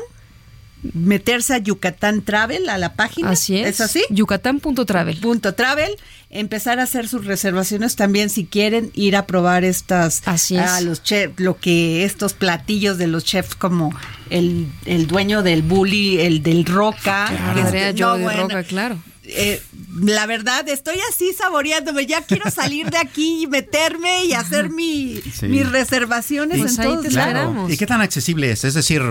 [0.94, 3.32] meterse a Yucatán Travel, a la página.
[3.32, 3.68] Así es.
[3.68, 4.04] ¿Es así?
[4.12, 5.18] Yucatán.travel.
[5.20, 5.90] Punto travel,
[6.30, 10.62] empezar a hacer sus reservaciones también si quieren ir a probar estas Así es.
[10.70, 13.96] a los chefs, lo que estos platillos de los chefs como
[14.30, 18.24] el, el dueño del bully, el del Roca, Claro, que es- Andrea no, Joe de
[18.26, 18.98] bueno, Roca, claro.
[19.28, 19.62] Eh,
[20.00, 22.06] la verdad, estoy así saboreándome.
[22.06, 25.48] Ya quiero salir de aquí y meterme y hacer mi, Sí.
[25.48, 27.72] mis reservaciones Pues en ahí todos esperamos.
[27.72, 28.64] ¿Y qué tan accesible es?
[28.66, 29.02] Es decir,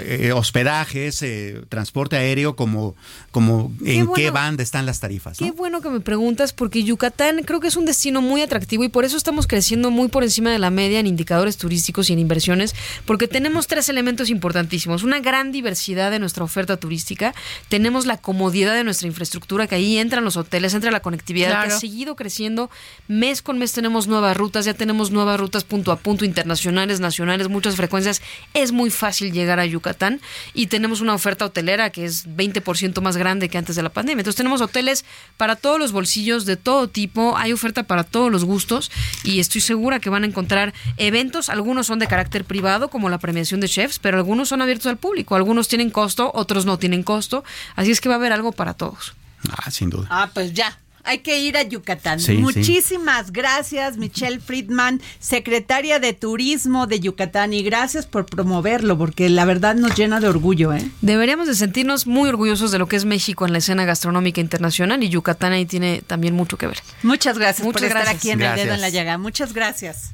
[0.00, 2.96] eh, hospedajes, eh, transporte aéreo, como,
[3.30, 4.32] como en qué bueno.
[4.32, 5.40] banda están las tarifas.
[5.40, 5.46] ¿no?
[5.46, 8.88] Qué bueno que me preguntas porque Yucatán creo que es un destino muy atractivo y
[8.88, 12.18] por eso estamos creciendo muy por encima de la media en indicadores turísticos y en
[12.18, 12.74] inversiones
[13.06, 15.02] porque tenemos tres elementos importantísimos.
[15.04, 17.34] Una gran diversidad de nuestra oferta turística,
[17.68, 21.72] tenemos la comodidad de nuestra infraestructura que ahí entran los hoteles, entra la conectividad que
[21.72, 22.70] ha seguido creciendo.
[23.08, 27.48] Mes con mes tenemos nuevas rutas, ya tenemos nuevas rutas punto a punto, internacionales, nacionales,
[27.48, 28.22] muchas frecuencias.
[28.52, 30.20] Es muy fácil llegar a Yucatán
[30.52, 34.20] y tenemos una oferta hotelera que es 20% más grande que antes de la pandemia.
[34.20, 35.04] Entonces tenemos hoteles
[35.36, 38.90] para todos los bolsillos, de todo tipo, hay oferta para todos los gustos
[39.22, 43.18] y estoy segura que van a encontrar eventos, algunos son de carácter privado como la
[43.18, 47.02] premiación de chefs, pero algunos son abiertos al público, algunos tienen costo, otros no tienen
[47.02, 47.44] costo,
[47.76, 49.14] así es que va a haber algo para todos.
[49.50, 50.06] Ah, sin duda.
[50.10, 50.78] Ah, pues ya.
[51.06, 52.18] Hay que ir a Yucatán.
[52.18, 59.28] Sí, Muchísimas gracias, Michelle Friedman, secretaria de Turismo de Yucatán, y gracias por promoverlo, porque
[59.28, 60.90] la verdad nos llena de orgullo, ¿eh?
[61.02, 65.02] Deberíamos de sentirnos muy orgullosos de lo que es México en la escena gastronómica internacional
[65.02, 66.78] y Yucatán ahí tiene también mucho que ver.
[67.02, 68.22] Muchas gracias Muchas por estar gracias.
[68.22, 69.18] aquí en el dedo en la llaga.
[69.18, 70.12] Muchas gracias.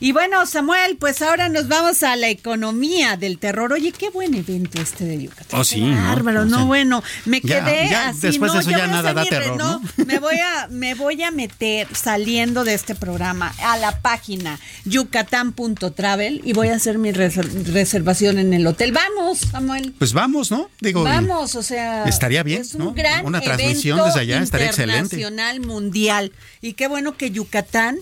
[0.00, 3.72] Y bueno, Samuel, pues ahora nos vamos a la economía del terror.
[3.72, 5.60] Oye, qué buen evento este de Yucatán.
[5.60, 5.80] Oh, sí.
[5.90, 8.20] Bárbaro, no, bueno, me ya- quedé ya así.
[8.22, 9.82] después no, de eso ya nada hacer da terror, ¿no?
[10.06, 16.40] Me voy a, me voy a meter saliendo de este programa a la página yucatán.travel
[16.44, 18.92] y voy a hacer mi reser- reservación en el hotel.
[18.92, 19.94] Vamos, Samuel.
[19.98, 20.70] Pues vamos, ¿no?
[20.80, 22.94] Digo, Vamos, o sea, estaría bien, es un ¿no?
[22.94, 25.16] gran Una transmisión desde allá estaría excelente.
[25.16, 27.96] internacional mundial y qué bueno que Yucatán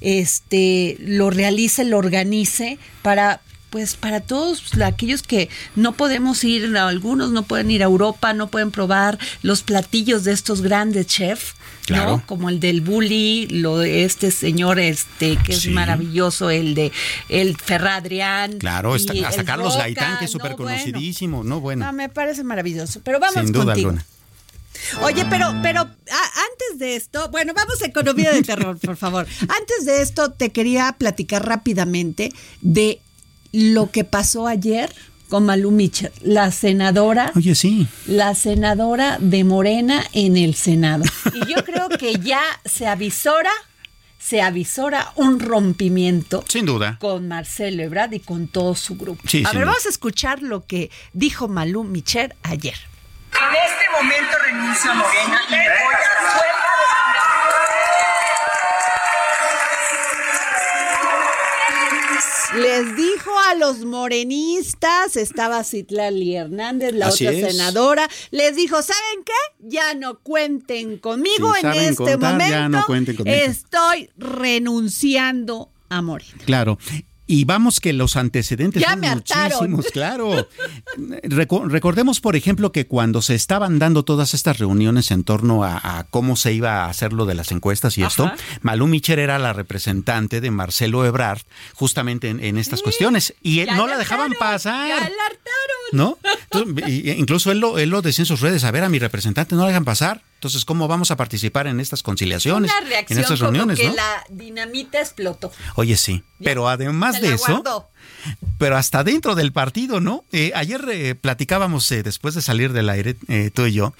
[0.00, 3.40] este lo realice, lo organice para
[3.70, 8.48] pues para todos aquellos que no podemos ir, algunos no pueden ir a Europa, no
[8.50, 11.54] pueden probar los platillos de estos grandes chefs,
[11.86, 12.16] Claro.
[12.16, 12.26] ¿no?
[12.26, 15.70] Como el del Bully, lo de este señor este que es Sí.
[15.70, 16.90] maravilloso, el de
[17.28, 18.58] el Ferradrián.
[18.58, 20.76] Claro, está- hasta Carlos Roca, Gaitán, que es no, súper bueno.
[20.76, 21.60] conocidísimo, ¿no?
[21.60, 23.00] Bueno, No, me parece maravilloso.
[23.04, 23.90] Pero vamos sin duda contigo.
[23.90, 24.04] alguna.
[25.02, 29.26] Oye, pero, pero a- antes de esto, bueno, vamos a economía de terror, por favor.
[29.40, 33.00] Antes de esto, te quería platicar rápidamente de
[33.52, 34.92] lo que pasó ayer
[35.28, 37.86] con Malú Mitchell, la senadora, Oye, sí.
[38.06, 41.04] la senadora de Morena en el Senado.
[41.34, 43.50] Y yo creo que ya se avisora,
[44.18, 46.98] se avisora un rompimiento Sin duda.
[47.00, 49.22] con Marcelo Ebrard y con todo su grupo.
[49.28, 49.66] Sí, a ver, duda.
[49.66, 52.74] vamos a escuchar lo que dijo Malú Michel ayer.
[53.40, 56.60] En este momento renuncio a Morena y me voy a la huelga
[62.56, 67.52] Les dijo a los morenistas, estaba Citlali Hernández, la Así otra es.
[67.52, 69.32] senadora, les dijo, ¿saben qué?
[69.68, 72.50] Ya no cuenten conmigo Si en saben este contar, momento.
[72.50, 73.36] ya no cuenten conmigo".
[73.36, 76.32] Estoy renunciando a Morena.
[76.44, 76.76] Claro.
[77.32, 79.70] Y vamos que los antecedentes Ya son me hartaron.
[79.70, 80.48] muchísimos, claro.
[81.22, 85.98] Reco- recordemos, por ejemplo, que cuando se estaban dando todas estas reuniones en torno a,
[85.98, 88.30] a cómo se iba a hacer lo de las encuestas y esto,
[88.62, 91.42] Malú Micher era la representante de Marcelo Ebrard
[91.74, 93.34] justamente en, en estas cuestiones.
[93.42, 94.88] Y él- no la dejaban pasar.
[94.88, 95.08] Ya la.
[95.92, 96.18] ¿No?
[96.52, 96.88] Entonces,
[97.18, 99.62] incluso él lo, él lo decía en sus redes, a ver, a mi representante no
[99.62, 100.22] la dejan pasar.
[100.34, 102.70] Entonces, ¿cómo vamos a participar en estas conciliaciones?
[102.70, 103.94] Una en estas como reuniones, que ¿no?
[103.94, 105.52] la dinamita explotó.
[105.74, 106.22] Oye, sí.
[106.42, 107.90] Pero además de eso, guardó.
[108.58, 110.24] Pero hasta dentro del partido, ¿no?
[110.32, 113.14] Eh, ayer eh, platicábamos, eh, después de salir del aire,
[113.54, 113.94] tú y yo,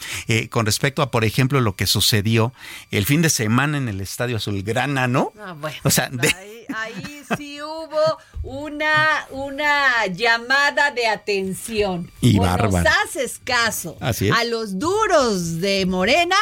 [0.50, 2.52] con respecto a, por ejemplo, lo que sucedió
[2.90, 5.32] el fin de semana en el Estadio Azulgrana, ¿no?
[5.40, 12.10] Ah, bueno, O sea, de- ahí, ahí sí hubo una, una llamada de atención.
[12.20, 12.84] Y o bárbaro.
[12.84, 14.34] nos haces caso Así es.
[14.34, 16.36] a los duros de Morena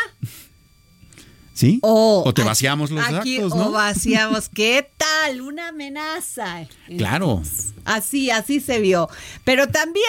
[1.58, 1.80] ¿Sí?
[1.82, 3.72] o, te vaciamos los aquí, actos, o ¿no?
[3.72, 4.48] vaciamos.
[4.54, 5.40] ¿Qué tal?
[5.40, 6.68] Una amenaza.
[6.96, 7.42] Claro.
[7.84, 9.08] Así, así se vio.
[9.42, 10.06] Pero también,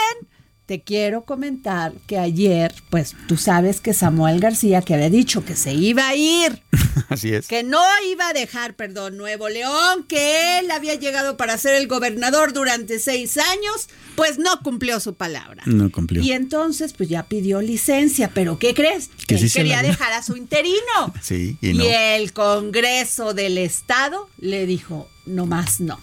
[0.69, 5.55] te quiero comentar que ayer, pues tú sabes que Samuel García, que había dicho que
[5.55, 6.61] se iba a ir,
[7.09, 7.47] Así es.
[7.47, 11.87] que no iba a dejar, perdón, Nuevo León, que él había llegado para ser el
[11.87, 15.63] gobernador durante seis años, pues no cumplió su palabra.
[15.65, 16.21] No cumplió.
[16.21, 19.09] Y entonces, pues ya pidió licencia, pero ¿qué crees?
[19.25, 20.77] Que sí quería la dejar a su interino.
[21.23, 21.83] Sí, y Y, no.
[21.83, 25.99] el Congreso del Estado le dijo, no más no.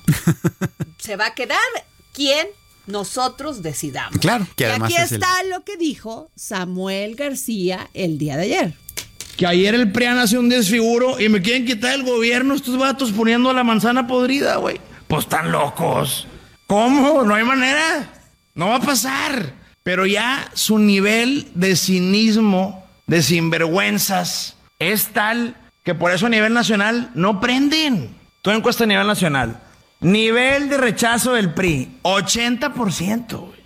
[0.99, 1.61] Se va a quedar
[2.12, 2.49] quien
[2.87, 4.18] nosotros decidamos.
[4.20, 8.37] Claro, que y además aquí es el- está lo que dijo Samuel García el día
[8.37, 8.74] de ayer.
[9.37, 13.12] Que ayer el PRIAN hace un desfiguro y me quieren quitar el gobierno estos vatos
[13.12, 14.80] poniendo la manzana podrida, güey.
[15.09, 16.26] Pues están locos.
[16.66, 17.22] ¿Cómo?
[17.22, 18.12] No hay manera.
[18.55, 19.53] No va a pasar.
[19.82, 26.55] Pero ya su nivel de cinismo, de sinvergüenzas, es tal que por eso a nivel
[26.55, 28.14] nacional no prenden.
[28.43, 29.61] Tú encuesta a nivel nacional.
[30.01, 33.39] Nivel de rechazo del PRI, 80%.
[33.39, 33.57] güey.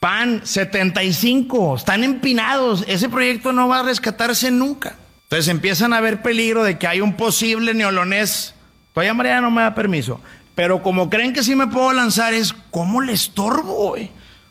[0.00, 1.76] PAN, 75.
[1.76, 2.84] Están empinados.
[2.86, 4.96] Ese proyecto no va a rescatarse nunca.
[5.24, 8.54] Entonces empiezan a ver peligro de que hay un posible neolonés.
[8.92, 10.20] Todavía María no me da permiso.
[10.54, 13.94] Pero como creen que sí me puedo lanzar, es ¿cómo le estorbo?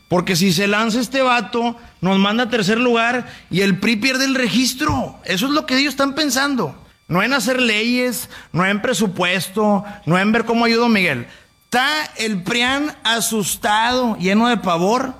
[0.07, 4.25] Porque si se lanza este vato, nos manda a tercer lugar y el PRI pierde
[4.25, 5.19] el registro.
[5.25, 6.75] Eso es lo que ellos están pensando.
[7.07, 11.27] No en hacer leyes, no en presupuesto, no en ver cómo ayudo a Miguel.
[11.65, 15.13] Está el PRIAN asustado, lleno de pavor,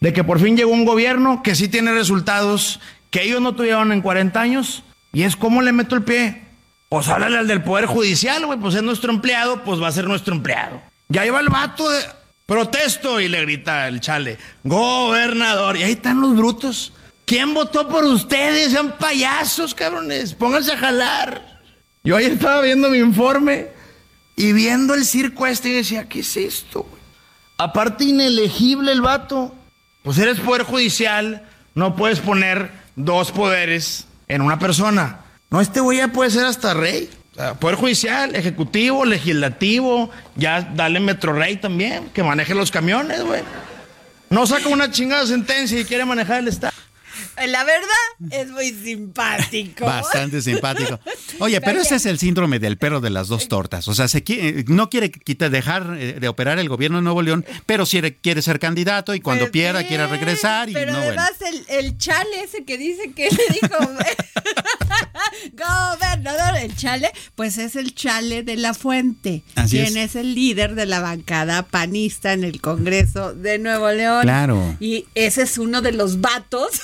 [0.00, 2.80] de que por fin llegó un gobierno que sí tiene resultados
[3.10, 4.84] que ellos no tuvieron en 40 años.
[5.12, 6.42] Y es cómo le meto el pie.
[6.88, 10.06] Pues háblale al del Poder Judicial, güey, pues es nuestro empleado, pues va a ser
[10.06, 10.80] nuestro empleado.
[11.08, 12.00] Ya iba el vato de...
[12.46, 15.78] Protesto y le grita el chale, gobernador.
[15.78, 16.92] Y ahí están los brutos.
[17.24, 18.72] ¿Quién votó por ustedes?
[18.72, 20.34] Sean payasos, cabrones.
[20.34, 21.60] Pónganse a jalar.
[22.02, 23.68] Yo ayer estaba viendo mi informe
[24.36, 26.82] y viendo el circo este y decía, ¿qué es esto?
[26.82, 27.02] güey?
[27.56, 29.54] Aparte inelegible el vato.
[30.02, 35.20] Pues eres poder judicial, no puedes poner dos poderes en una persona.
[35.50, 37.08] No, este güey ya puede ser hasta rey.
[37.32, 43.24] O sea, poder judicial, ejecutivo, legislativo, ya dale Metro Rey también, que maneje los camiones,
[43.24, 43.42] güey.
[44.30, 46.74] No saca una chingada sentencia y quiere manejar el Estado.
[47.46, 47.88] La verdad
[48.30, 49.84] es muy simpático.
[49.84, 50.98] Bastante simpático.
[51.40, 53.88] Oye, pero ese es el síndrome del perro de las dos tortas.
[53.88, 57.02] O sea, se qui- eh, no quiere quita- dejar eh, de operar el gobierno de
[57.04, 60.68] Nuevo León, pero sí quiere ser candidato y cuando Pues pierda sí, quiere regresar.
[60.68, 61.20] Y Pero no, bueno.
[61.22, 63.74] además el, el chale ese que dice que le dijo
[65.52, 69.42] gobernador, el chale, pues es el chale de la fuente.
[69.54, 70.10] Así quien es.
[70.10, 70.16] es.
[70.16, 74.22] el líder de la bancada panista en el Congreso de Nuevo León.
[74.22, 74.76] Claro.
[74.80, 76.80] Y ese es uno de los vatos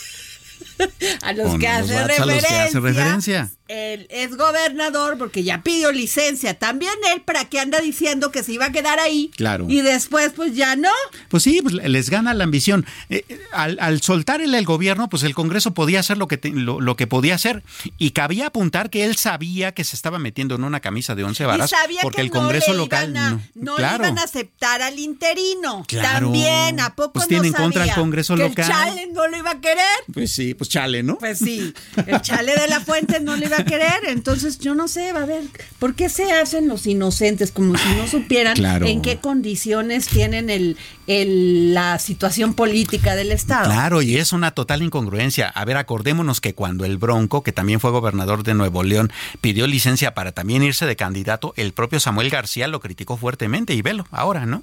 [1.23, 2.65] a los, que de los hace vatos a los que referencia.
[2.65, 3.51] hace referencia.
[3.71, 6.59] Él es gobernador porque ya pidió licencia.
[6.59, 9.31] También él, ¿para qué anda diciendo que se iba a quedar ahí?
[9.37, 9.67] Claro.
[9.69, 10.91] Y después, pues ya no.
[11.29, 12.85] Pues sí, pues les gana la ambición.
[13.11, 16.37] Eh, eh, al, al soltar el, el gobierno, pues el Congreso podía hacer lo que,
[16.37, 17.63] te- lo, lo que podía hacer.
[17.97, 21.45] Y cabía apuntar que él sabía que se estaba metiendo en una camisa de once
[21.47, 21.71] varas.
[21.73, 23.17] y sabía porque que el Congreso no local.
[23.17, 24.03] a, no, no claro.
[24.03, 25.85] le iban a aceptar al interino.
[25.87, 26.27] Claro.
[26.27, 28.65] También, ¿a poco Pues no tiene en contra al Congreso que local.
[28.65, 29.85] el chale no lo iba a querer?
[30.13, 31.19] Pues sí, pues chale, ¿no?
[31.19, 31.73] Pues sí,
[32.07, 35.23] el chale de la fuente no le iba a querer, entonces yo no sé, va
[35.23, 35.45] a ver,
[35.79, 38.87] ¿por qué se hacen los inocentes como si no supieran Claro.
[38.87, 43.71] en qué condiciones tienen el, el- la situación política del Estado?
[43.71, 45.49] Claro, y es una total incongruencia.
[45.49, 49.67] A ver, acordémonos que cuando el Bronco, que también fue gobernador de Nuevo León, pidió
[49.67, 54.07] licencia para también irse de candidato, el propio Samuel García lo criticó fuertemente y velo,
[54.11, 54.63] ahora, ¿no?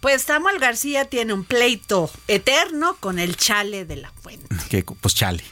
[0.00, 4.46] Pues Samuel García tiene un pleito eterno con el chale de la fuente.
[4.70, 5.44] Que pues chale.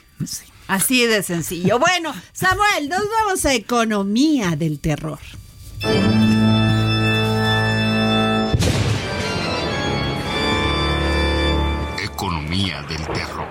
[0.67, 1.79] Así de sencillo.
[1.79, 5.19] Bueno, Samuel, nos vamos a economía del terror.
[12.03, 13.47] Economía del terror.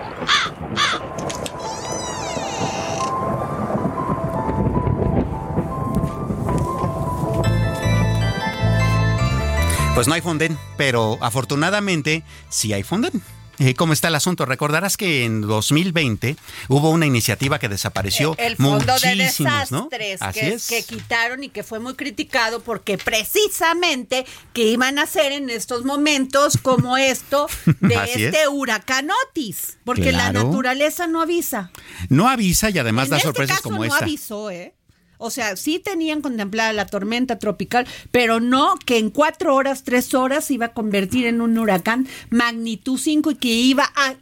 [9.93, 13.23] Pues no hay Fonden, pero afortunadamente sí hay Fonden.
[13.59, 14.45] Eh, ¿Cómo está el asunto?
[14.45, 16.35] Recordarás que en 2020
[16.67, 19.23] hubo una iniciativa que desapareció El fondo de ¿no?
[19.23, 20.67] desastres Así que, es.
[20.67, 25.85] que quitaron y que fue muy criticado porque precisamente que iban a hacer en estos
[25.85, 27.47] momentos como esto
[27.81, 28.47] de este es.
[28.49, 31.71] huracán Otis, porque la naturaleza no avisa.
[32.09, 34.03] No avisa y además en da este sorpresas caso como no esta.
[34.05, 34.73] avisó, ¿eh?
[35.17, 40.13] O sea, sí tenían contemplada la tormenta tropical, pero no que en cuatro horas, tres
[40.13, 44.15] horas se iba a convertir en un huracán magnitud 5 y que iba a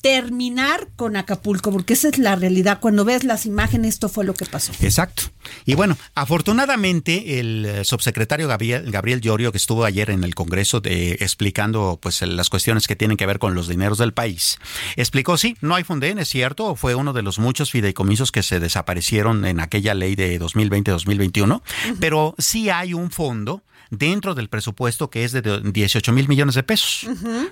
[0.00, 2.78] terminar con Acapulco, porque esa es la realidad.
[2.80, 4.72] Cuando ves las imágenes, esto fue lo que pasó.
[4.80, 5.24] Exacto.
[5.64, 10.80] Y bueno, afortunadamente el eh, subsecretario Gabriel, Gabriel Llorio, que estuvo ayer en el Congreso
[10.80, 14.58] de, explicando pues las cuestiones que tienen que ver con los dineros del país,
[14.96, 18.60] explicó, sí, no hay Fonden, es cierto, fue uno de los muchos fideicomisos que se
[18.60, 21.62] desaparecieron en aquella ley de 2020-2021,
[22.00, 26.62] pero sí hay un fondo dentro del presupuesto que es de 18 mil millones de
[26.62, 27.06] pesos,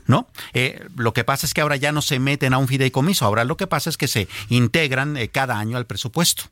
[0.07, 0.29] ¿no?
[0.53, 3.45] Eh, lo que pasa es que ahora ya no se meten a un fideicomiso, ahora
[3.45, 6.45] lo que pasa es que se integran eh, cada año al presupuesto.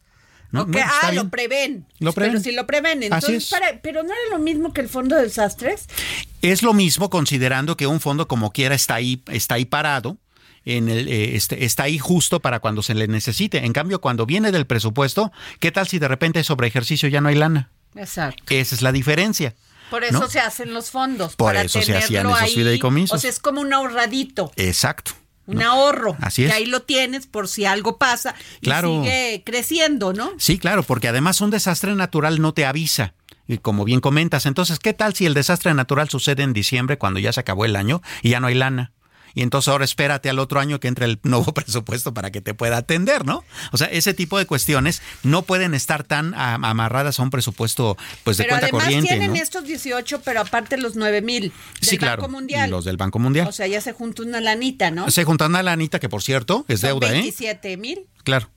[0.51, 0.67] ¿no?
[0.85, 1.87] Ah, lo prevén.
[1.99, 2.33] Lo prevén.
[2.33, 3.49] Pero si lo prevén, entonces, es.
[3.51, 5.87] para- pero no era lo mismo que el fondo de desastres.
[6.43, 10.19] Es lo mismo considerando que un fondo como quiera está ahí, está ahí parado.
[10.67, 13.65] En el, eh, este, está ahí justo para cuando se le necesite.
[13.65, 17.31] En cambio, cuando viene del presupuesto, ¿qué tal si de repente sobre ejercicio ya no
[17.31, 17.71] hay lana?
[17.97, 18.45] Exacto.
[18.51, 19.55] Esa es la diferencia.
[19.93, 20.29] Por eso ¿no?
[20.29, 21.37] se hacen los fondos.
[21.37, 22.55] Por para eso se hacían esos ahí.
[22.55, 23.17] fideicomisos.
[23.17, 25.13] O sea, es como un ahorradito, Exacto.
[25.47, 26.17] un ahorro.
[26.21, 26.51] Así es.
[26.51, 29.03] Que ahí lo tienes por si algo pasa y Claro.
[29.03, 30.33] sigue creciendo, ¿no?
[30.39, 33.15] Sí, claro, porque además un desastre natural no te avisa.
[33.47, 37.21] Y como bien comentas, entonces, ¿qué tal si el desastre natural sucede en diciembre cuando
[37.21, 38.93] ya se acabó el año y ya no hay lana?
[39.35, 42.55] Y entonces ahora espérate al otro año que entre el nuevo presupuesto para que te
[42.55, 43.45] pueda atender, ¿no?
[43.73, 48.37] O sea, ese tipo de cuestiones no pueden estar tan amarradas a un presupuesto pues
[48.37, 49.37] de pero cuenta además corriente, tienen ¿no?
[49.37, 52.23] estos 18, pero aparte los 9 mil del Sí, claro.
[52.23, 52.71] Banco Mundial.
[52.71, 53.47] Los del Banco Mundial.
[53.49, 55.11] O sea, ya se junta una lanita, ¿no?
[55.11, 57.13] Se juntan una lanita que por cierto es Son deuda, ¿eh?
[57.13, 58.07] 27 mil.
[58.25, 58.49] Claro.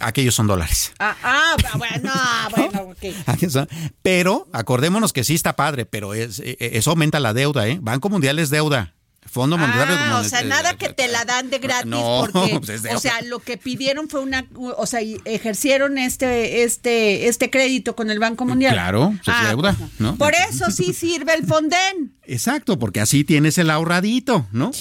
[0.00, 0.92] Aquellos son dólares.
[0.98, 2.12] Ah, ah, bueno,
[2.54, 3.14] bueno, ok.
[3.26, 3.66] Aquí está.
[4.02, 7.78] Pero acordémonos que sí está padre, pero es, eh, eso aumenta la deuda, ¿eh?
[7.80, 8.93] Banco Mundial es deuda.
[9.30, 9.96] Fondo Monetario.
[9.98, 13.00] Ah, o sea, nada que te la dan de gratis No, porque, pues de o
[13.00, 18.18] sea, lo que pidieron fue una, o sea, ejercieron este, este, este crédito con el
[18.18, 18.72] Banco Mundial.
[18.74, 20.16] Claro, es Ah, deuda, ¿no?
[20.16, 22.14] Por eso sí sirve el Fonden.
[22.24, 24.72] Exacto, porque así tienes el ahorradito, ¿no?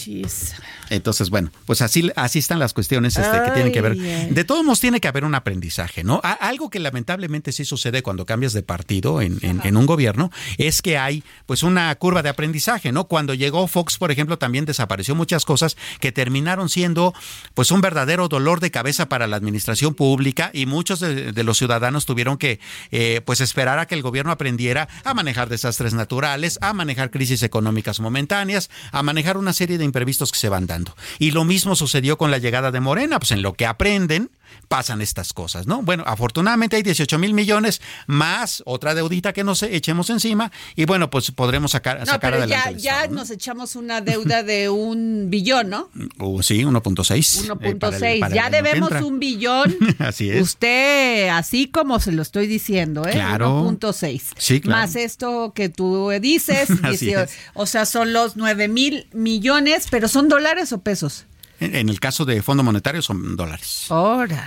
[0.94, 3.96] Entonces, bueno, pues así, así están las cuestiones este, que tienen que ver.
[3.98, 6.20] De todos modos, tiene que haber un aprendizaje, ¿no?
[6.24, 10.32] A- algo que lamentablemente sí sucede cuando cambias de partido en, en- en un gobierno
[10.58, 13.06] es que hay pues una curva de aprendizaje, ¿no?
[13.06, 17.14] Cuando llegó Fox, por ejemplo, también desapareció muchas cosas que terminaron siendo
[17.54, 21.58] pues un verdadero dolor de cabeza para la administración pública y muchos de, de los
[21.58, 22.60] ciudadanos tuvieron que
[22.92, 27.44] eh, pues esperar a que el gobierno aprendiera a manejar desastres naturales, a manejar crisis
[27.44, 30.83] económicas momentáneas, a manejar una serie de imprevistos que se van dando.
[31.20, 34.32] Y lo mismo sucedió con la llegada de Morena, pues en lo que aprenden
[34.68, 35.82] pasan estas cosas, ¿no?
[35.82, 41.10] Bueno, afortunadamente hay 18 mil millones más otra deudita que nos echemos encima y bueno,
[41.10, 42.80] pues podremos sacar, No, sacar pero adelante.
[42.80, 45.90] ya, ya nos echamos una deuda de un billón, ¿no?
[46.20, 47.46] Uh, sí, 1.6.
[47.46, 48.20] eh, para el- 1.6.
[48.20, 49.76] para el Ya debemos un billón.
[50.00, 50.42] Así es.
[50.42, 53.12] Usted, así como se lo estoy diciendo, ¿eh?
[53.12, 53.64] Claro.
[53.70, 54.22] 1.6.
[54.38, 54.82] Sí, claro.
[54.82, 56.70] Más esto que tú dices.
[56.84, 57.32] Así 18, es.
[57.54, 61.26] O sea, son los 9 mil millones, pero ¿son dólares o pesos?
[61.64, 63.86] En, el caso de Fondo Monetario son dólares.
[63.90, 64.44] Órale.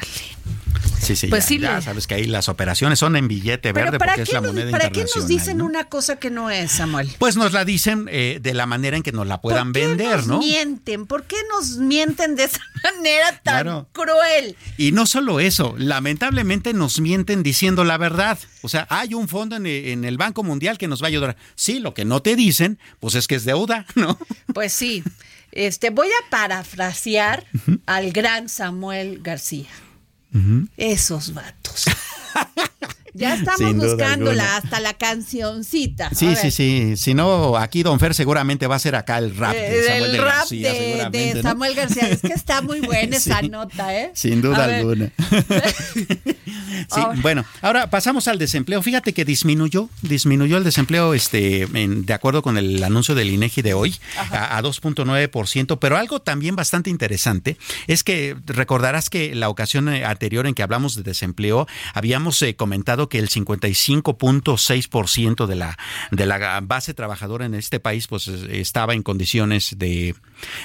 [1.00, 3.72] Sí, sí, Pues ya, sí ya le- sabes que ahí las operaciones son en billete
[3.72, 5.20] Pero verde ¿para porque es qué, la nos, moneda ¿para qué internacional.
[5.22, 5.64] nos dicen ¿no?
[5.66, 7.10] una cosa que no es, Samuel?
[7.18, 9.86] Pues nos la dicen eh, de la manera en que nos la puedan ¿Por qué
[9.88, 10.38] vender, nos ¿no?
[10.38, 11.06] mienten?
[11.06, 13.88] ¿Por qué nos mienten de esa manera tan Claro.
[13.92, 14.56] cruel?
[14.78, 18.38] Y no solo eso, lamentablemente nos mienten diciendo la verdad.
[18.62, 21.36] O sea, hay un fondo en, en el Banco Mundial que nos va a ayudar.
[21.54, 24.18] Sí, lo que no te dicen, pues es que es deuda, ¿no?
[24.52, 25.04] Pues sí.
[25.56, 27.46] Este, voy a parafrasear
[27.86, 29.70] al gran Samuel García.
[30.76, 31.86] Esos vatos.
[33.16, 36.10] Ya estamos buscándola hasta la cancioncita.
[36.14, 36.96] Sí, sí, sí.
[36.96, 40.04] Si no, aquí Don Fer seguramente va a ser acá el rap de Eh, Samuel
[40.14, 41.42] el rap García, de, seguramente, de ¿no?
[41.42, 42.08] Samuel García.
[42.08, 44.10] Es que está muy buena esa nota, ¿eh?
[44.14, 45.10] Sin duda alguna.
[46.88, 48.82] Sí, Ahora- bueno, ahora pasamos al desempleo.
[48.82, 53.62] Fíjate que disminuyó, disminuyó el desempleo, este, en- de acuerdo con el anuncio del INEGI
[53.62, 53.96] de hoy,
[54.30, 55.78] a, a 2.9%.
[55.80, 57.56] Pero algo también bastante interesante
[57.86, 62.54] es que recordarás que la ocasión eh, anterior en que hablamos de desempleo habíamos eh,
[62.56, 65.76] comentado que el 55.6% de la
[66.10, 70.14] de la base trabajadora en este país, pues estaba en condiciones de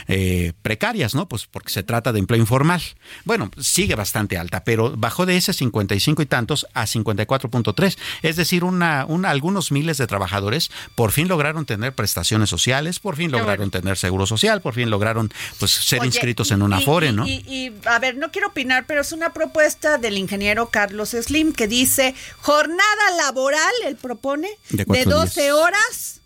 [0.08, 1.28] eh, precarias, ¿no?
[1.28, 2.82] Pues porque se trata de empleo informal.
[3.26, 7.98] Bueno, sigue bastante alta, pero bajó de ese 55 y tantos a 54.3.
[8.22, 13.16] Es decir, una, una, algunos miles de trabajadores por fin lograron tener prestaciones sociales, por
[13.16, 16.84] fin lograron tener seguro social, por fin lograron pues ser Oye, inscritos en una y-
[16.84, 17.28] y- ¿no?
[17.28, 21.54] Y, y, a ver, no quiero opinar, pero es una propuesta del ingeniero Carlos Slim
[21.54, 22.82] que dice jornada
[23.18, 25.54] laboral, él propone, De de, cuatro 12 días.
[25.54, 26.21] horas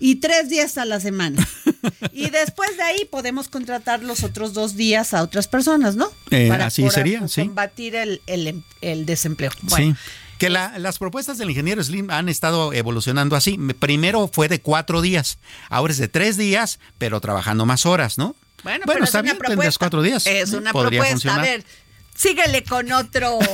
[0.00, 1.46] y tres días a la semana.
[2.12, 6.10] y después de ahí podemos contratar los otros dos días a otras personas, ¿no?
[6.30, 7.42] Eh, así por- sería, sí.
[7.42, 9.50] combatir el, el- el desempleo.
[9.62, 10.00] Bueno, Sí.
[10.38, 13.56] Que la- las propuestas del ingeniero Slim han estado evolucionando así.
[13.78, 15.38] Primero fue de cuatro días,
[15.70, 18.34] ahora es de tres días, pero trabajando más horas, ¿no?
[18.64, 19.78] Bueno, Bueno, pero está es bien, tendrías propuesta.
[19.78, 20.26] cuatro días.
[20.26, 21.12] Es una Podría propuesta.
[21.12, 21.38] funcionar.
[21.40, 21.64] A ver,
[22.14, 23.38] síguele con otro.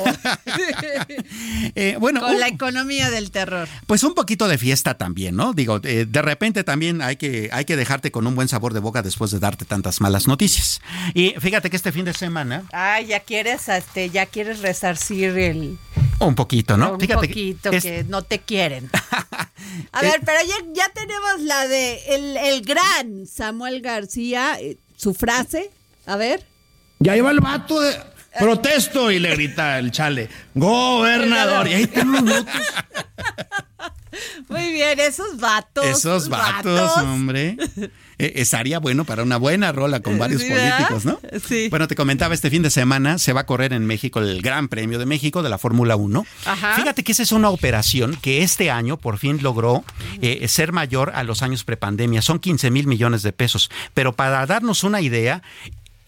[1.74, 3.68] Eh, bueno, con un- la economía del terror.
[3.86, 5.52] Pues un poquito de fiesta también, ¿no?
[5.52, 8.80] Digo, eh, de repente también hay que, hay que dejarte con un buen sabor de
[8.80, 10.80] boca después de darte tantas malas noticias.
[11.14, 15.78] Y fíjate que este fin de semana, Ay, ya quieres, este, ya quieres resarcir el
[16.18, 16.94] un poquito, ¿no?
[16.94, 18.90] un fíjate poquito que es- que no te quieren.
[19.92, 24.76] A Eh, ver, pero ya, ya tenemos la de el, el gran Samuel García, eh,
[24.96, 25.70] su frase.
[26.06, 26.44] A ver.
[26.98, 27.94] Ya iba el vato de
[28.39, 31.68] protesto y le grita el chale, gobernador.
[31.68, 32.55] Y ahí están los votos.
[34.49, 35.87] Muy bien, esos vatos.
[35.87, 37.57] esos vatos, hombre.
[38.18, 41.18] Eh, estaría bueno para una buena rola con varios políticos, ¿no?
[41.47, 41.68] Sí.
[41.70, 44.68] Bueno, te comentaba, este fin de semana se va a correr en México el Gran
[44.68, 46.26] Premio de México de la Fórmula 1.
[46.45, 46.74] Ajá.
[46.74, 49.85] Fíjate que esa es una operación que este año por fin logró
[50.20, 52.20] eh, ser mayor a los años prepandemia.
[52.20, 53.70] Son 15 mil millones de pesos.
[53.95, 55.43] Pero para darnos una idea,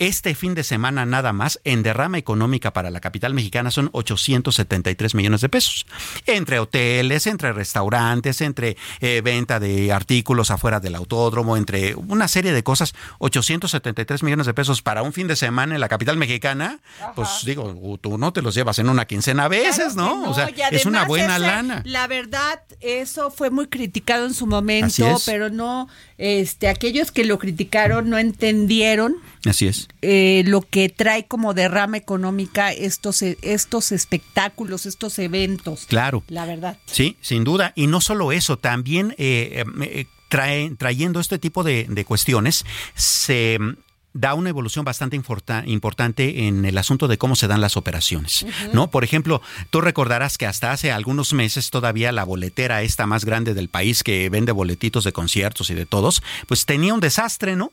[0.03, 5.15] este fin de semana nada más en derrama económica para la capital mexicana son 873
[5.15, 5.87] millones de pesos.
[6.27, 12.53] Entre hoteles, entre restaurantes, entre eh, venta de artículos afuera del autódromo, entre una serie
[12.53, 16.81] de cosas, 873 millones de pesos para un fin de semana en la capital mexicana,
[17.15, 20.29] pues digo, tú no te los llevas en una quincena a veces, ¿no?
[20.29, 21.83] O sea, es una buena lana.
[21.85, 25.89] La verdad, eso fue muy criticado en su momento, pero no,
[26.19, 29.89] este, aquellos que lo criticaron no entendieron Así es.
[30.03, 35.87] eh, lo que trae como derrama económica estos, estos espectáculos, estos eventos.
[35.87, 36.23] Claro.
[36.29, 36.79] La verdad.
[36.87, 37.73] Sí, sin duda.
[37.75, 42.65] Y no solo eso, también eh, eh, trae- trayendo este tipo de, de cuestiones,
[42.95, 43.75] se mm,
[44.15, 48.45] da una evolución bastante importa- importante en el asunto de cómo se dan las operaciones,
[48.73, 48.91] ¿no?
[48.91, 49.41] Por ejemplo,
[49.71, 54.03] tú recordarás que hasta hace algunos meses todavía la boletera esta más grande del país
[54.03, 57.73] que vende boletitos de conciertos y de todos, pues tenía un desastre, ¿no?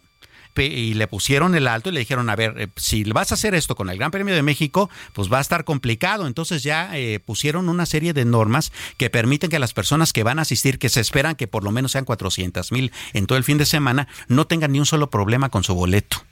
[0.57, 3.55] Y le pusieron el alto y le dijeron, a ver, eh, si vas a hacer
[3.55, 6.27] esto con el Gran Premio de México, pues va a estar complicado.
[6.27, 10.39] Entonces ya eh, pusieron una serie de normas que permiten que las personas que van
[10.39, 13.43] a asistir, que se esperan que por lo menos sean 400 mil en todo el
[13.43, 16.23] fin de semana, no tengan ni un solo problema con su boleto.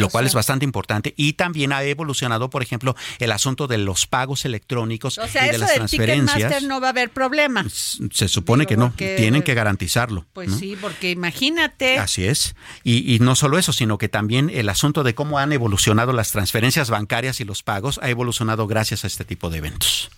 [0.00, 1.14] Lo cual es bastante importante.
[1.16, 5.50] Y también ha evolucionado, por ejemplo, el asunto de los pagos electrónicos O sea, y
[5.50, 6.62] de eso las transferencias.
[6.64, 7.64] No va a haber problema.
[8.12, 10.26] Se supone que no, porque- tienen que garantizarlo.
[10.32, 10.58] Pues ¿no?
[10.58, 11.98] sí, porque imagínate.
[11.98, 12.54] Así es.
[12.84, 16.30] Y, y no solo eso, sino que también el asunto de cómo han evolucionado las
[16.32, 20.10] transferencias bancarias y los pagos ha evolucionado gracias a este tipo de eventos.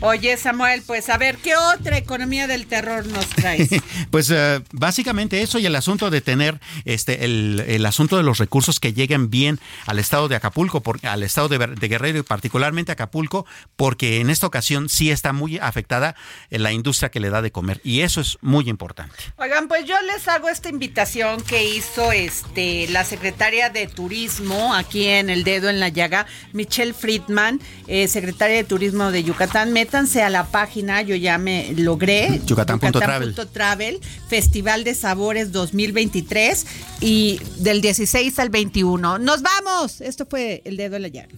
[0.00, 3.70] Oye, Samuel, pues a ver, ¿qué otra economía del terror nos traes?
[4.10, 8.38] Pues eh, básicamente eso y el asunto de tener este el, el asunto de los
[8.38, 11.58] recursos que lleguen bien al estado de Acapulco, por- al estado de,
[11.88, 16.14] Guerrero y particularmente Acapulco, porque en esta ocasión sí está muy afectada
[16.50, 19.14] eh, la industria que le da de comer y eso es muy importante.
[19.36, 25.06] Oigan, pues yo les hago esta invitación que hizo este la secretaria de Turismo aquí
[25.06, 29.72] en El Dedo en la Llaga, Michelle Friedman, eh, secretaria de Turismo de Yucatán.
[29.72, 32.40] Métanse a la página, yo ya me logré.
[32.46, 33.34] Yucatán.travel.
[33.52, 36.66] Travel, Festival de Sabores 2023
[37.00, 39.09] y del 16 al 21.
[39.18, 40.00] ¡Nos vamos!
[40.00, 41.34] Esto fue El Dedo en la Llaga.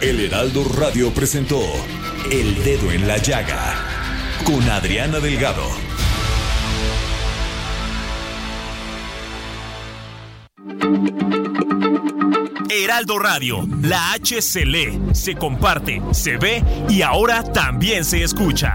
[0.00, 1.60] El Heraldo Radio presentó
[2.30, 3.74] El Dedo en la Llaga
[4.44, 5.64] con Adriana Delgado.
[12.70, 18.74] Heraldo Radio, la H se lee, se comparte, se ve y ahora también se escucha.